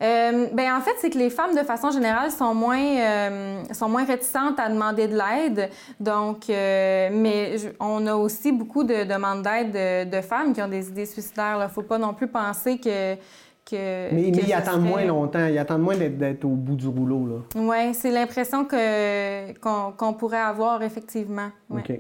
[0.01, 3.87] Euh, ben en fait, c'est que les femmes, de façon générale, sont moins, euh, sont
[3.89, 5.69] moins réticentes à demander de l'aide.
[5.99, 10.61] Donc, euh, mais je- on a aussi beaucoup de demandes d'aide de, de femmes qui
[10.61, 11.57] ont des idées suicidaires.
[11.59, 13.15] Il ne faut pas non plus penser que...
[13.15, 16.75] que mais, que mais ils attendent serait- moins longtemps ils attendent moins d'être, au bout
[16.75, 21.49] du rouleau Oui, c'est l'impression que, qu'on, qu'on pourrait avoir, effectivement.
[21.69, 21.81] Ouais.
[21.89, 21.99] OK.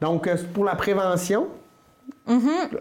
[0.00, 1.48] Donc, pour la prévention,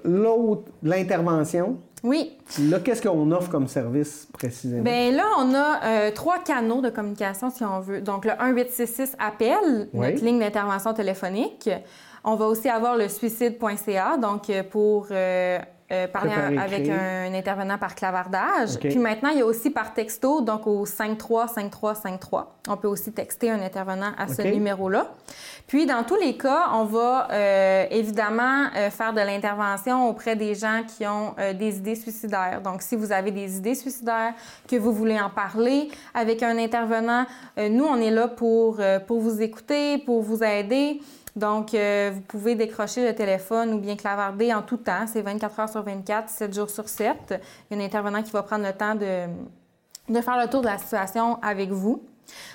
[0.04, 2.38] l'autre, l'intervention, Oui.
[2.70, 4.84] là, qu'est-ce qu'on offre comme service précisément?
[4.84, 8.02] Bien là, on a euh, trois canaux de communication, si on veut.
[8.02, 10.12] Donc, le 1866 appel, Oui.
[10.12, 11.70] notre ligne d'intervention téléphonique.
[12.24, 15.60] On va aussi avoir le suicide.ca, donc euh, pour euh,
[15.92, 18.80] euh, parler avec un intervenant par clavardage.
[18.80, 22.56] Puis maintenant, il y a aussi par texto, donc au 535353.
[22.70, 25.14] On peut aussi texter un intervenant à ce numéro-là.
[25.68, 30.56] Puis, dans tous les cas, on va euh, évidemment euh, faire de l'intervention auprès des
[30.56, 32.62] gens qui ont des idées suicidaires.
[32.64, 34.34] Donc, si vous avez des idées suicidaires,
[34.68, 37.28] que vous voulez en parler avec un intervenant,
[37.58, 41.00] nous, on est là pour, pour vous écouter, pour vous aider.
[41.36, 45.06] Donc, euh, vous pouvez décrocher le téléphone ou bien clavarder en tout temps.
[45.12, 47.34] C'est 24 heures sur 24, 7 jours sur 7.
[47.70, 49.26] Il y a un intervenant qui va prendre le temps de,
[50.14, 52.02] de faire le tour de la situation avec vous.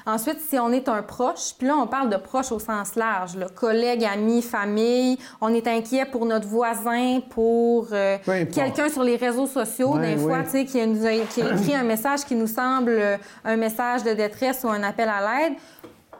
[0.05, 3.37] Ensuite, si on est un proche, puis là, on parle de proche au sens large,
[3.37, 8.16] là, collègues, amis, famille, on est inquiet pour notre voisin, pour euh,
[8.53, 10.45] quelqu'un sur les réseaux sociaux, des fois, ouais.
[10.45, 13.01] tu sais, qui, nous a- qui a écrit un message qui nous semble
[13.45, 15.53] un message de détresse ou un appel à l'aide.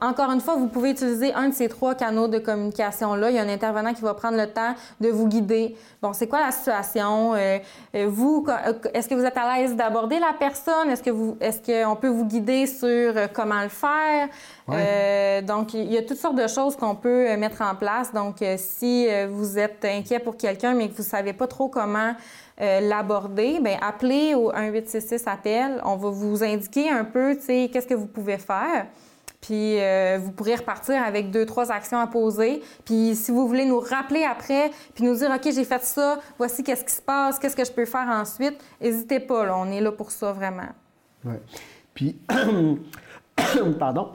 [0.01, 3.31] Encore une fois, vous pouvez utiliser un de ces trois canaux de communication-là.
[3.31, 5.77] Il y a un intervenant qui va prendre le temps de vous guider.
[6.01, 7.35] Bon, c'est quoi la situation?
[7.35, 7.59] Euh,
[7.95, 10.89] euh, vous, euh, est-ce que vous êtes à l'aise d'aborder la personne?
[10.91, 14.29] Est-ce que vous, est-ce qu'on peut vous guider sur comment le faire?
[14.71, 18.13] Euh, donc, il y a toutes sortes de choses qu'on peut mettre en place.
[18.13, 22.15] Donc, si vous êtes inquiet pour quelqu'un, mais que vous savez pas trop comment
[22.61, 25.81] euh, l'aborder, ben appelez au 1866 appel.
[25.83, 28.87] On va vous indiquer un peu, tu sais, qu'est-ce que vous pouvez faire.
[29.41, 32.63] Puis euh, vous pourrez repartir avec deux, trois actions à poser.
[32.85, 36.63] Puis si vous voulez nous rappeler après, puis nous dire, OK, j'ai fait ça, voici
[36.63, 39.81] qu'est-ce qui se passe, qu'est-ce que je peux faire ensuite, n'hésitez pas, là, on est
[39.81, 40.69] là pour ça vraiment.
[41.25, 41.37] Oui.
[41.95, 42.19] Puis,
[43.79, 44.13] pardon.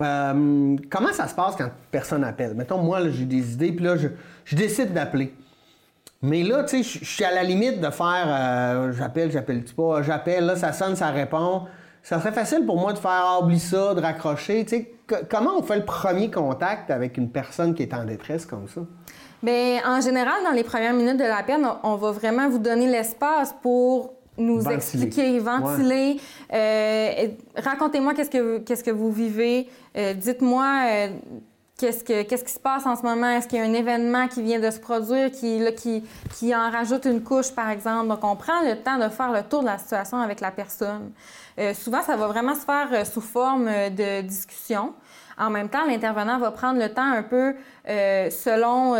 [0.00, 2.54] Euh, comment ça se passe quand personne appelle?
[2.54, 4.08] Mettons, moi, j'ai des idées, puis là, je,
[4.44, 5.34] je décide d'appeler.
[6.22, 9.74] Mais là, tu sais, je je suis à la limite de faire euh, j'appelle, j'appelle-tu
[9.74, 11.66] pas, j'appelle, là, ça sonne, ça répond.
[12.02, 14.64] Ça serait facile pour moi de faire ah, oublie ça, de raccrocher.
[14.64, 14.94] Tu sais,
[15.30, 18.80] comment on fait le premier contact avec une personne qui est en détresse comme ça?
[19.42, 22.86] Bien, en général, dans les premières minutes de l'appel, on, on va vraiment vous donner
[22.86, 24.74] l'espace pour nous Ventiler.
[24.76, 26.16] expliquer, ventiler.
[26.52, 29.68] Euh, Racontez-moi qu'est-ce que, qu'est-ce que vous vivez.
[29.96, 31.08] Euh, Dites-moi euh,
[31.82, 33.28] qu'est-ce, que, qu'est-ce qui se passe en ce moment?
[33.28, 37.22] Est-ce qu'il y a un événement qui vient de se produire qui, en rajoute une
[37.22, 38.06] couche, par exemple?
[38.06, 41.10] Donc, on prend le temps de faire le tour de la situation avec la personne.
[41.58, 44.94] Euh, souvent, ça va vraiment se faire euh, sous forme euh, de discussion.
[45.36, 47.54] En même temps, l'intervenant va prendre le temps un peu
[47.84, 48.94] selon,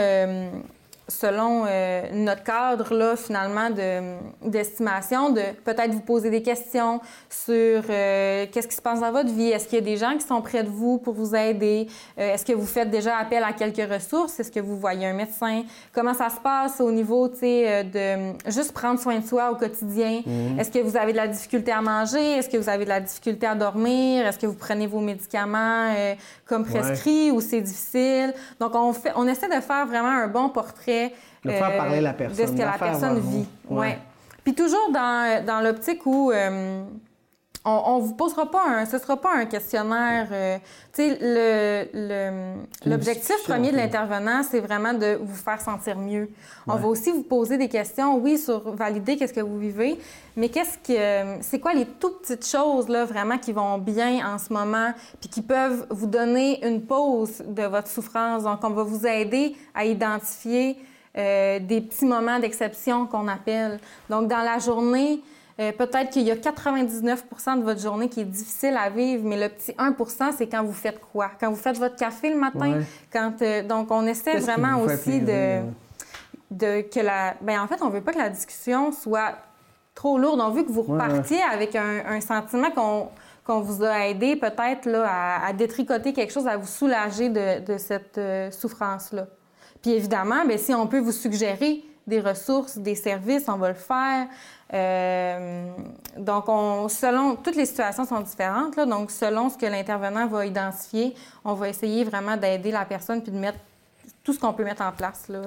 [1.09, 7.83] selon euh, notre cadre, là, finalement, de- d'estimation, de, peut-être vous poser des questions sur
[7.91, 9.51] euh, qu'est-ce qui se passe dans votre vie?
[9.51, 11.87] Est-ce qu'il y a des gens qui sont près de vous pour vous aider?
[12.19, 14.39] Euh, Est-ce que vous faites déjà appel à quelques ressources?
[14.41, 15.63] Est-ce que vous voyez un médecin?
[15.93, 19.57] Comment ça se passe au niveau, tu sais, de juste prendre soin de soi au
[19.57, 20.23] quotidien?
[20.25, 20.59] Mhm.
[20.61, 22.39] Est-ce que vous avez de la difficulté à manger?
[22.39, 24.27] Est-ce que vous avez de la difficulté à dormir?
[24.27, 25.93] Est-ce que vous prenez vos médicaments
[26.47, 26.81] comme Ouais.
[26.81, 28.33] prescrit ou c'est difficile?
[28.61, 30.92] Donc, on, fait, on essaie de faire vraiment un bon portrait
[31.45, 33.47] De faire parler la de personne, ce que de la personne vit.
[33.69, 33.79] Ouais.
[33.79, 33.99] Ouais.
[34.45, 36.85] Puis toujours dans, dans l'optique où euh,
[37.65, 40.27] on, ne vous posera pas un, ce sera pas un questionnaire.
[40.33, 40.59] euh,
[40.93, 42.55] tu sais, le- le-
[42.85, 46.29] une l'objectif premier de l'intervenant, c'est vraiment de vous faire sentir mieux.
[46.67, 46.81] On Ouais.
[46.81, 49.99] va aussi vous poser des questions, oui, sur valider qu'est-ce que vous vivez,
[50.37, 54.39] mais qu'est-ce que, c'est quoi les tout petites choses là vraiment qui vont bien en
[54.39, 58.43] ce moment, puis qui peuvent vous donner une pause de votre souffrance.
[58.43, 60.77] Donc, on va vous aider à identifier
[61.17, 63.79] euh, des petits moments d'exception qu'on appelle.
[64.11, 65.21] Donc, dans la journée,
[65.69, 69.41] euh, peut-être qu'il y a 99% de votre journée qui est difficile à vivre, mais
[69.41, 71.31] le petit 1% c'est quand vous faites quoi?
[71.41, 72.79] Quand vous faites votre café le matin?
[72.79, 72.85] Ouais.
[73.13, 75.63] Quand, euh, donc, on essaie vraiment aussi de,
[76.51, 77.35] que la.
[77.41, 79.35] Ben, en fait, on veut pas que la discussion soit
[79.95, 80.41] trop lourde.
[80.41, 81.03] On veut que vous ouais.
[81.03, 83.09] repartiez avec un, un sentiment qu'on
[83.45, 87.79] qu'on vous a aidé peut-être à, à détricoter quelque chose, à vous soulager de, de
[87.79, 89.27] cette euh, souffrance-là.
[89.81, 93.75] Puis évidemment, bien, si on peut vous suggérer des ressources, des services, on va le
[93.75, 94.27] faire.
[94.73, 95.67] Euh,
[96.19, 98.77] donc, on, selon toutes les situations sont différentes.
[98.77, 101.15] Là, donc, selon ce que l'intervenant va identifier,
[101.45, 103.59] on va essayer vraiment d'aider la personne puis de mettre
[104.25, 105.29] tout ce qu'on peut mettre en place.
[105.29, 105.41] Là.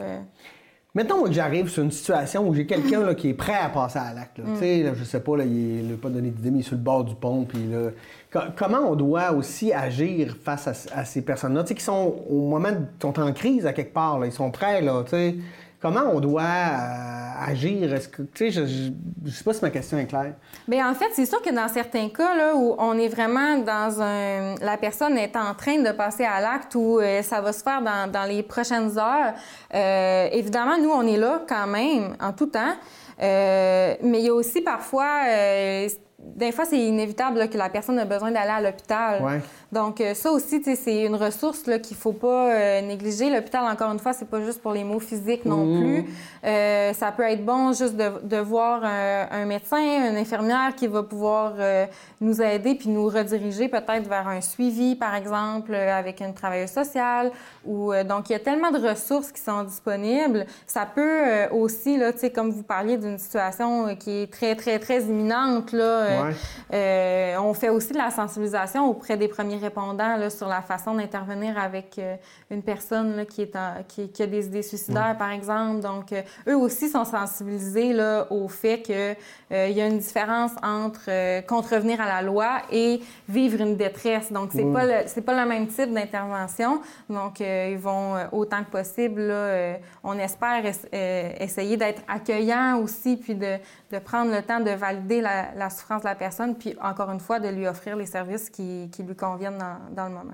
[0.93, 3.67] Mettons moi, que j'arrive sur une situation où j'ai quelqu'un là, qui est prêt à
[3.67, 4.39] passer à l'acte.
[4.39, 4.53] Mm.
[4.53, 6.63] Tu sais, là, je sais pas, là, il n'a pas donné d'idée, mais il est
[6.63, 7.43] sur le bord du pont.
[7.43, 7.89] Puis là,
[8.31, 12.15] co- comment on doit aussi agir face à, à ces personnes-là, tu sais, qui sont
[12.29, 15.09] au moment, de- sont en crise à quelque part, là, ils sont prêts, là, tu
[15.09, 15.35] sais.
[15.85, 17.93] Comment on doit euh, agir?
[17.93, 18.91] Est-ce que, tu sais, je, je,
[19.23, 20.33] je sais pas si ma question est claire.
[20.67, 24.01] Bien, en fait, c'est sûr que dans certains cas là, où on est vraiment dans
[24.01, 24.55] un.
[24.61, 27.83] La personne est en train de passer à l'acte ou euh, ça va se faire
[27.83, 29.35] dans, dans les prochaines heures,
[29.75, 32.73] euh, évidemment, nous, on est là quand même, en tout temps.
[33.19, 35.21] Mais il y a aussi parfois.
[36.17, 39.21] des fois, c'est inévitable là, que la personne a besoin d'aller à l'hôpital.
[39.21, 39.39] Ouais.
[39.71, 43.29] Donc, euh, ça aussi, c'est une ressource là, qu'il ne faut pas euh, négliger.
[43.29, 45.81] L'hôpital, encore une fois, c'est pas juste pour les maux physiques non Mhm.
[45.81, 46.05] plus.
[46.45, 49.77] Euh, ça peut être bon juste de, de voir un, un médecin,
[50.09, 51.85] une infirmière qui va pouvoir euh,
[52.21, 57.31] nous aider puis nous rediriger peut-être vers un suivi, par exemple, avec une travailleuse sociale.
[57.65, 60.45] Ou, donc, il y a tellement de ressources qui sont disponibles.
[60.67, 65.71] Ça peut aussi, là, comme vous parliez d'une situation qui est très, très, très imminente,
[65.71, 66.05] là,
[66.71, 67.35] Ouais.
[67.39, 71.57] on fait aussi de la sensibilisation auprès des premiers répondants là, sur la façon d'intervenir
[71.57, 72.15] avec euh,
[72.51, 75.81] une personne là, qui, est en- qui, qui a des idées suicidaires, par exemple.
[75.81, 79.15] Donc, euh, eux aussi sont sensibilisés là, au fait qu'il
[79.51, 84.31] y a une différence entre euh, contrevenir à la loi et vivre une détresse.
[84.31, 86.81] Donc, c'est pas le c'est pas le même type d'intervention.
[87.09, 92.01] Donc, euh, ils vont euh, autant que possible, euh, on espère es- euh, essayer d'être
[92.07, 93.57] accueillant aussi, puis de,
[93.91, 97.19] de prendre le temps de valider la, la souffrance de la personne, puis encore une
[97.19, 100.33] fois, de lui offrir les services qui, qui lui conviennent dans, dans le moment.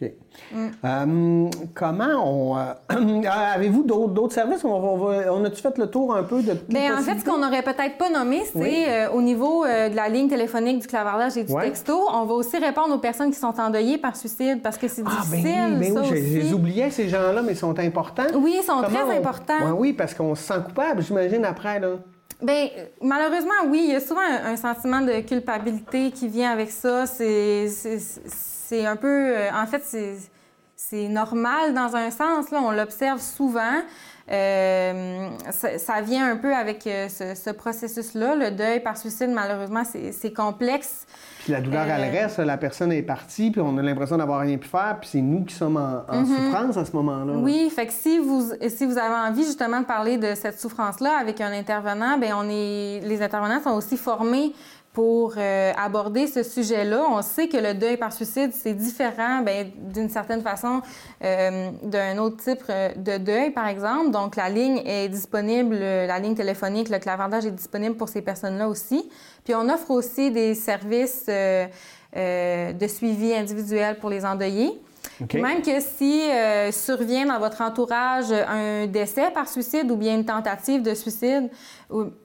[0.00, 0.12] OK.
[0.52, 0.66] Mm.
[0.84, 2.56] Euh, comment on.
[2.56, 2.72] euh,
[3.54, 4.64] Avez-vous d'autres services?
[4.64, 6.52] On, va- on a-tu fait le tour un peu de.
[6.68, 8.84] Bien, Ben, en fait, ce qu'on n'aurait peut-être pas nommé, c'est Oui.
[8.88, 11.64] euh, au niveau euh, de la ligne téléphonique, du clavardage et du Ouais.
[11.64, 15.02] texto, on va aussi répondre aux personnes qui sont endeuillées par suicide parce que c'est
[15.04, 15.78] Ah, ben difficile.
[15.80, 16.22] oui, ben oui, je aussi.
[16.22, 18.22] les oubliais, ces gens-là, mais ils sont importants.
[18.36, 19.72] Oui, ils sont Comment très on- importants.
[19.76, 21.94] Oui, parce qu'on se sent coupable, j'imagine, après, là.
[22.40, 22.68] Bien,
[23.02, 27.04] malheureusement, oui, il y a souvent un, sentiment de culpabilité qui vient avec ça.
[27.06, 29.36] C'est un peu...
[29.36, 29.82] euh, En fait,
[30.76, 32.60] c'est normal dans un sens, là.
[32.62, 33.82] On l'observe souvent.
[34.30, 38.36] Euh, ça, vient un peu avec euh, ce, ce processus-là.
[38.36, 41.06] Le deuil par suicide, malheureusement, c'est complexe.
[41.48, 44.40] Puis la douleur, Euh, elle reste, la personne est partie, puis on a l'impression d'avoir
[44.40, 46.26] rien pu faire, puis c'est nous qui sommes en, en Mhm.
[46.26, 47.32] souffrance à ce moment-là.
[47.38, 51.16] Oui, fait que si vous, si vous avez envie justement de parler de cette souffrance-là
[51.18, 54.52] avec un intervenant, ben on est, les intervenants sont aussi formés
[54.98, 57.06] pour euh, aborder ce sujet-là.
[57.08, 60.82] On sait que le deuil par suicide, c'est différent ben, d'une certaine façon
[61.22, 64.10] euh, d'un autre type euh, de deuil, par exemple.
[64.10, 68.68] Donc, la ligne est disponible, la ligne téléphonique, le clavardage est disponible pour ces personnes-là
[68.68, 69.08] aussi.
[69.44, 74.80] Puis, on offre aussi des services de suivi individuel pour les endeuillés.
[75.34, 80.24] Même que si euh, survient dans votre entourage un décès par suicide ou bien une
[80.24, 81.50] tentative de suicide,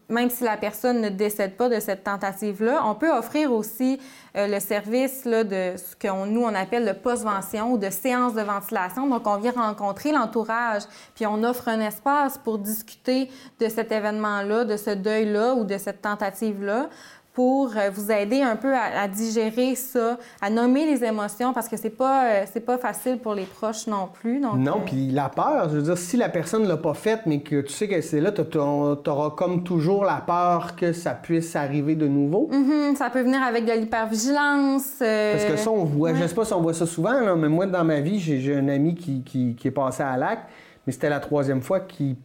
[0.09, 3.99] même si la personne ne décède pas de cette tentative-là, on peut offrir aussi
[4.35, 8.41] euh, le service de ce que nous, on appelle le post-vention ou de séance de
[8.41, 9.07] ventilation.
[9.07, 10.83] Donc, on vient rencontrer l'entourage,
[11.15, 13.29] puis on offre un espace pour discuter
[13.59, 16.89] de cet événement-là, de ce deuil-là ou de cette tentative-là
[17.34, 21.67] pour euh, vous aider un peu à, à digérer ça, à nommer les émotions parce
[21.67, 24.39] que c'est pas euh, c'est pas facile pour les proches non plus.
[24.39, 27.21] Donc, Non, euh, puis la peur, je veux dire, si la personne l'a pas faite,
[27.25, 31.11] mais que tu sais que c'est là, tu auras comme toujours la peur que ça
[31.11, 32.49] puisse arriver de nouveau.
[32.51, 34.99] mhm, ça peut venir avec de l'hypervigilance.
[35.01, 36.27] euh, Parce que ça, on voit, je ouais.
[36.27, 38.55] sais pas si on voit ça souvent, là, mais moi, dans ma vie, j'ai j'ai
[38.55, 40.43] un ami qui, qui- qui est passé à l'acte,
[40.86, 42.15] mais c'était la troisième fois qu'il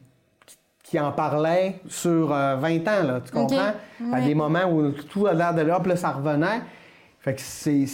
[0.88, 3.72] qui en parlait sur euh, 20 ans, là, tu comprends?
[4.12, 6.62] À des moments où tout a l'air de là, puis là, ça revenait.
[7.20, 7.84] Fait que c'est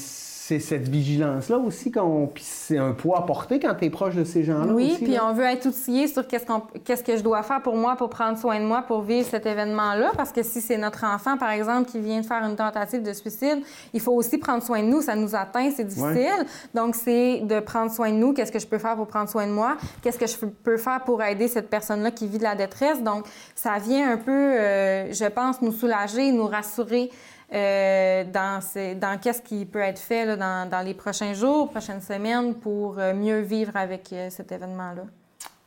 [0.46, 2.26] c'est cette vigilance-là aussi qu'on.
[2.26, 4.74] Puis c'est un poids à porter quand tu es proche de ces gens-là.
[4.74, 7.76] Oui, puis on veut être outillé sur qu'est-ce qu'on qu'est-ce que je dois faire pour
[7.76, 11.02] moi pour prendre soin de moi pour vivre cet événement-là parce que si c'est notre
[11.06, 13.62] enfant par exemple qui vient de faire une tentative de suicide,
[13.94, 16.44] il faut aussi prendre soin de nous, ça nous atteint, c'est difficile.
[16.74, 19.46] Donc c'est de prendre soin de nous, qu'est-ce que je peux faire pour prendre soin
[19.46, 22.54] de moi, qu'est-ce que je peux faire pour aider cette personne-là qui vit de la
[22.54, 23.02] détresse?
[23.02, 23.24] Donc
[23.54, 27.10] ça vient un peu euh, je pense nous soulager, nous rassurer
[27.54, 31.70] euh, dans, ces- dans qu'est-ce qui peut être fait là, dans, dans les prochains jours,
[31.70, 35.04] prochaines semaines pour euh, mieux vivre avec euh, cet événement-là.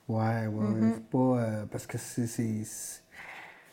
[0.10, 0.66] Ouais, ouais.
[0.66, 0.94] Mhm.
[1.12, 1.42] Faut pas.
[1.42, 2.28] euh, parce que c'est.
[2.28, 3.02] c'est- c'est-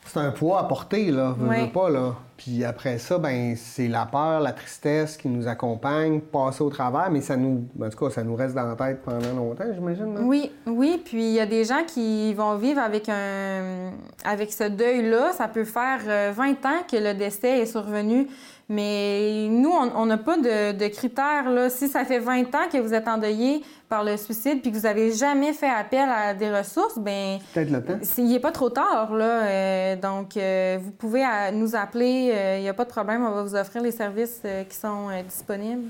[0.07, 1.31] C'est un poids à porter, là.
[1.39, 1.65] Ouais.
[1.65, 2.13] veux pas, là.
[2.37, 7.09] Puis après ça, ben c'est la peur, la tristesse qui nous accompagne, passer au travers,
[7.09, 7.65] mais ça nous.
[7.81, 10.19] En tout cas, ça nous reste dans la tête pendant longtemps, j'imagine.
[10.19, 11.01] Oui, oui.
[11.03, 13.91] Puis il y a des gens qui vont vivre avec un
[14.25, 15.31] avec ce deuil-là.
[15.31, 18.27] Ça peut faire euh, 20 ans que le décès est survenu.
[18.67, 21.49] Mais nous, on n'a pas de, de critères.
[21.51, 21.69] Là.
[21.69, 24.83] Si ça fait 20 ans que vous êtes endeuillé par le suicide puis que vous
[24.83, 27.99] n'avez jamais fait appel à des ressources, ben Peut-être le temps.
[28.17, 29.13] il n'est pas trop tard.
[29.13, 29.43] Là.
[29.43, 32.24] Euh, donc, euh, vous pouvez euh, nous appeler.
[32.27, 33.23] Il n'y a pas de problème.
[33.25, 35.89] On va vous offrir les services euh, qui sont euh, disponibles.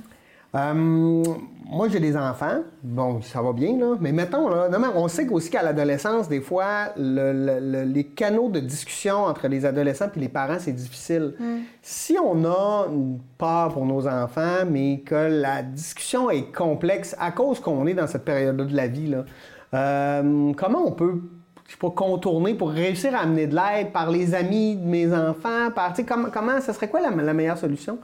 [0.56, 2.60] Euh, moi, j'ai des enfants.
[2.82, 3.96] Bon, ça va bien, là.
[4.00, 8.06] Mais mettons, là, non, on sait aussi qu'à l'adolescence, des fois, le- le- le- les
[8.06, 11.34] canaux de discussion entre les adolescents et les parents, c'est difficile.
[11.82, 17.32] Si on a une peur pour nos enfants, mais que la discussion est complexe à
[17.32, 19.26] cause qu'on est dans cette période-là de la vie, là,
[19.74, 21.20] euh, comment on peut
[21.68, 25.72] je pas, contourner pour réussir à amener de l'aide par les amis de mes enfants?
[25.74, 27.98] Par, comment, comment, ça serait quoi la meilleure solution?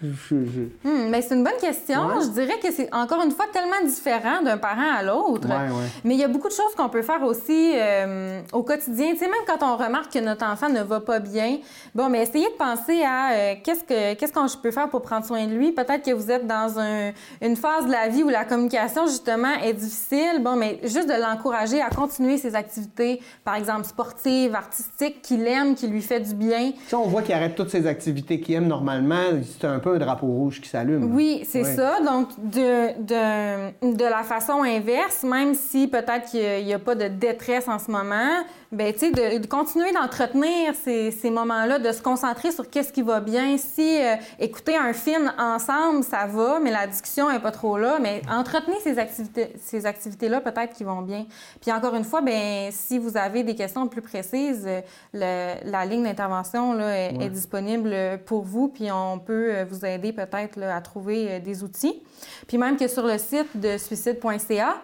[0.00, 2.06] Je- je- Hmm, ben, c'est une bonne question.
[2.06, 2.22] Ouais.
[2.22, 5.48] Je dirais que c'est encore une fois tellement différent d'un parent à l'autre.
[5.48, 5.88] Ouais, ouais.
[6.04, 9.10] Mais il y a beaucoup de choses qu'on peut faire aussi euh, au quotidien.
[9.12, 11.58] Tu sais, même quand on remarque que notre enfant ne va pas bien,
[11.96, 15.26] bon, mais essayez de penser à euh, qu'est-ce que qu'est-ce qu'on peut faire pour prendre
[15.26, 15.72] soin de lui.
[15.72, 17.10] Peut-être que vous êtes dans un-
[17.42, 20.40] une phase de la vie où la communication justement est difficile.
[20.42, 25.74] Bon, mais juste de l'encourager à continuer ses activités, par exemple sportives, artistiques, qu'il aime,
[25.74, 26.72] qui lui fait du bien.
[26.86, 29.22] Si on voit qu'il arrête toutes ses activités qu'il aime normalement,
[29.58, 31.14] c'est un peu un drapeau rouge qui s'allume.
[31.14, 32.00] Oui, c'est ça.
[32.00, 37.08] Donc, de, de, de la façon inverse, même si peut-être qu'il n'y a, pas de
[37.08, 41.90] détresse en ce moment, ben, tu sais, de, de continuer d'entretenir ces, ces moments-là, de
[41.90, 43.56] se concentrer sur qu'est-ce qui va bien.
[43.56, 47.98] Si euh, écouter un film ensemble, ça va, mais la discussion est pas trop là,
[47.98, 51.24] mais entretenez ces activités, ces activités-là, peut-être qui vont bien.
[51.62, 54.80] Puis encore une fois, ben, si vous avez des questions plus précises, euh,
[55.14, 57.24] le- la ligne d'intervention là, est, Ouais.
[57.24, 57.94] est disponible
[58.26, 62.02] pour vous, puis on peut euh, vous aider peut-être là, à trouver des outils.
[62.46, 64.76] Puis même que sur le site de suicide.ca,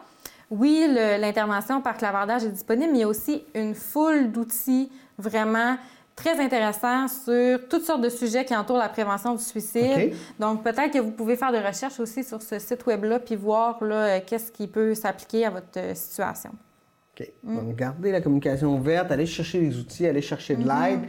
[0.58, 0.86] oui,
[1.20, 5.76] l'intervention par clavardage est disponible, mais il y a aussi une foule d'outils vraiment
[6.16, 10.12] très intéressants sur toutes sortes de sujets qui entourent la prévention du suicide.
[10.38, 13.78] Donc, peut-être que vous pouvez faire des recherches aussi sur ce site web-là, puis voir
[13.82, 16.50] euh, qu'est-ce qui peut s'appliquer à votre euh, situation.
[17.18, 17.28] OK.
[17.42, 21.00] Donc, gardez la communication ouverte, allez chercher les outils, allez chercher de l'aide,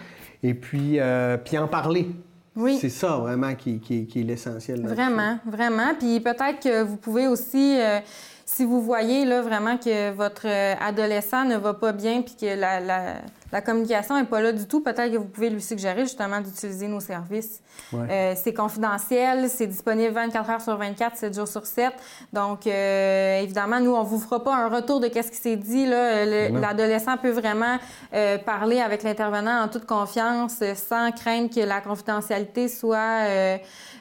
[0.41, 2.09] et puis, euh, puis en parler.
[2.55, 2.77] Oui.
[2.79, 4.81] C'est ça vraiment qui, qui- qui est l'essentiel.
[4.87, 5.93] Vraiment, vraiment.
[5.99, 7.99] Puis peut-être que vous pouvez aussi, euh,
[8.45, 12.45] si vous voyez là vraiment que votre euh, adolescent ne va pas bien, puis que
[12.59, 13.15] la, la-
[13.51, 16.87] la communication n'est pas là du tout, peut-être que vous pouvez lui suggérer justement d'utiliser
[16.87, 17.61] nos services.
[17.93, 18.07] Ouais.
[18.09, 21.93] Euh, c'est confidentiel, c'est disponible 24 heures sur 24, 7 jours sur 7.
[22.33, 25.85] Donc, euh, évidemment, nous, on vous fera pas un retour de qu'est-ce qui s'est dit.
[25.87, 27.77] L'adolescent peut vraiment
[28.13, 33.21] euh, parler avec l'intervenant en toute confiance, sans craindre que la confidentialité soit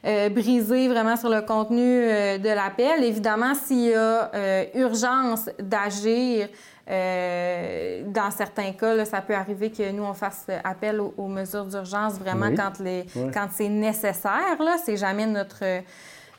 [0.06, 3.02] euh, brisée vraiment sur le contenu euh, de l'appel.
[3.04, 6.48] Évidemment, s'il y a euh, urgence d'agir,
[6.86, 11.64] dans certains cas, là, ça peut arriver que nous, on fasse appel aux, aux mesures
[11.64, 12.54] d'urgence vraiment Oui.
[12.54, 14.58] quand, les, quand c'est nécessaire.
[14.60, 15.64] Là, c'est jamais notre,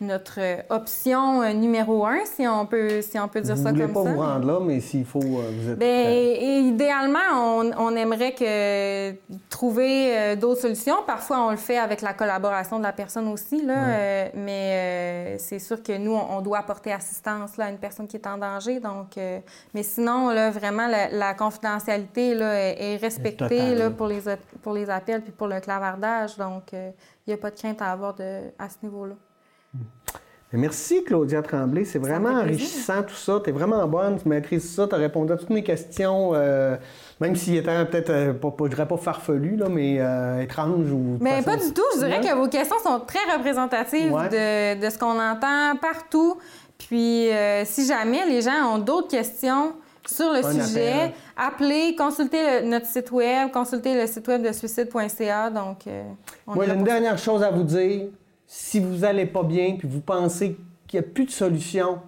[0.02, 0.40] notre
[0.70, 4.04] option euh, numéro un, si on peut, si on peut dire vous ça comme pas
[4.04, 4.12] ça.
[4.12, 9.12] vous rendre là, mais s'il faut, euh, vous êtes et idéalement, on, on aimerait que
[9.50, 10.98] trouver euh, d'autres solutions.
[11.08, 15.36] Parfois, on le fait avec la collaboration de la personne aussi, là, euh, mais euh,
[15.40, 18.28] c'est sûr que nous, on, on doit apporter assistance là, à une personne qui est
[18.28, 18.80] en danger.
[18.80, 19.40] Donc, euh,
[19.74, 24.22] mais sinon, là, vraiment, la, la confidentialité là, est, respectée là, pour, les,
[24.62, 26.38] pour les appels puis pour le clavardage.
[26.38, 26.92] Donc, euh,
[27.26, 29.16] il n'y a pas de crainte à avoir de, à ce niveau-là.
[30.58, 31.86] Merci, Claudia Tremblay.
[31.86, 33.40] C'est vraiment enrichissant tout ça.
[33.44, 36.76] Tu es vraiment bonne, tu maîtrises ça, tu as répondu à toutes mes questions, euh,
[37.20, 40.92] même s'il était peut-être, euh, pas, pas- je dirais pas farfelu, là, mais euh, étrange
[40.92, 41.18] ou.
[41.22, 41.82] Mais pas du tout.
[41.96, 44.30] Je dirais que vos questions sont très représentatives Ouais.
[44.76, 46.38] de, de ce qu'on entend partout.
[46.78, 49.74] Puis, euh, si jamais les gens ont d'autres questions
[50.06, 54.52] sur le Un sujet, appelez, consultez le- notre site web, consultez le site web de
[54.52, 55.50] suicide.ca.
[55.50, 56.04] Donc, euh,
[56.46, 56.86] on Moi, j'ai une ça.
[56.86, 58.08] dernière chose à vous dire.
[58.58, 60.56] Si vous allez pas bien puis vous pensez
[60.88, 62.00] qu'il n'y a plus de solution,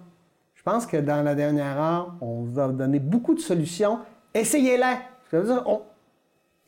[0.54, 3.98] je pense que dans la dernière heure, on vous a donné beaucoup de solutions.
[4.32, 4.96] Essayez-les.
[5.66, 5.82] On-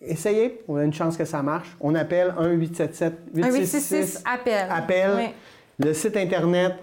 [0.03, 1.75] Essayez, on a une chance que ça marche.
[1.81, 3.05] On appelle 1-877
[3.43, 4.67] Un 866 appel.
[4.71, 5.11] appel.
[5.17, 5.87] Oui.
[5.87, 6.75] Le site internet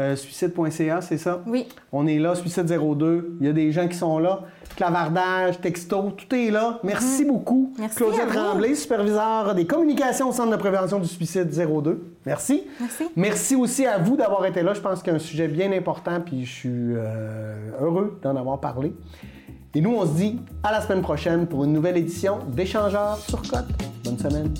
[0.00, 1.42] euh, suicide.ca, c'est ça?
[1.46, 1.68] Oui.
[1.92, 3.36] On est là, Suicide 02.
[3.40, 4.40] Il y a des gens qui sont là.
[4.76, 6.78] Clavardage, texto, tout est là.
[6.82, 7.72] Merci beaucoup.
[7.74, 7.80] Mhm.
[7.80, 8.32] Merci Claudia à vous.
[8.32, 12.16] Tremblay, superviseur des communications au Centre de prévention du suicide 02.
[12.24, 12.62] Merci.
[12.80, 13.04] Merci.
[13.16, 14.72] Merci aussi à vous d'avoir été là.
[14.74, 18.36] Je pense qu'il y a un sujet bien important, puis je suis euh, heureux d'en
[18.36, 18.94] avoir parlé.
[19.74, 23.42] Et nous, on se dit à la semaine prochaine pour une nouvelle édition d'Échangeurs sur
[23.42, 23.66] Côte.
[24.04, 24.52] Bonne semaine.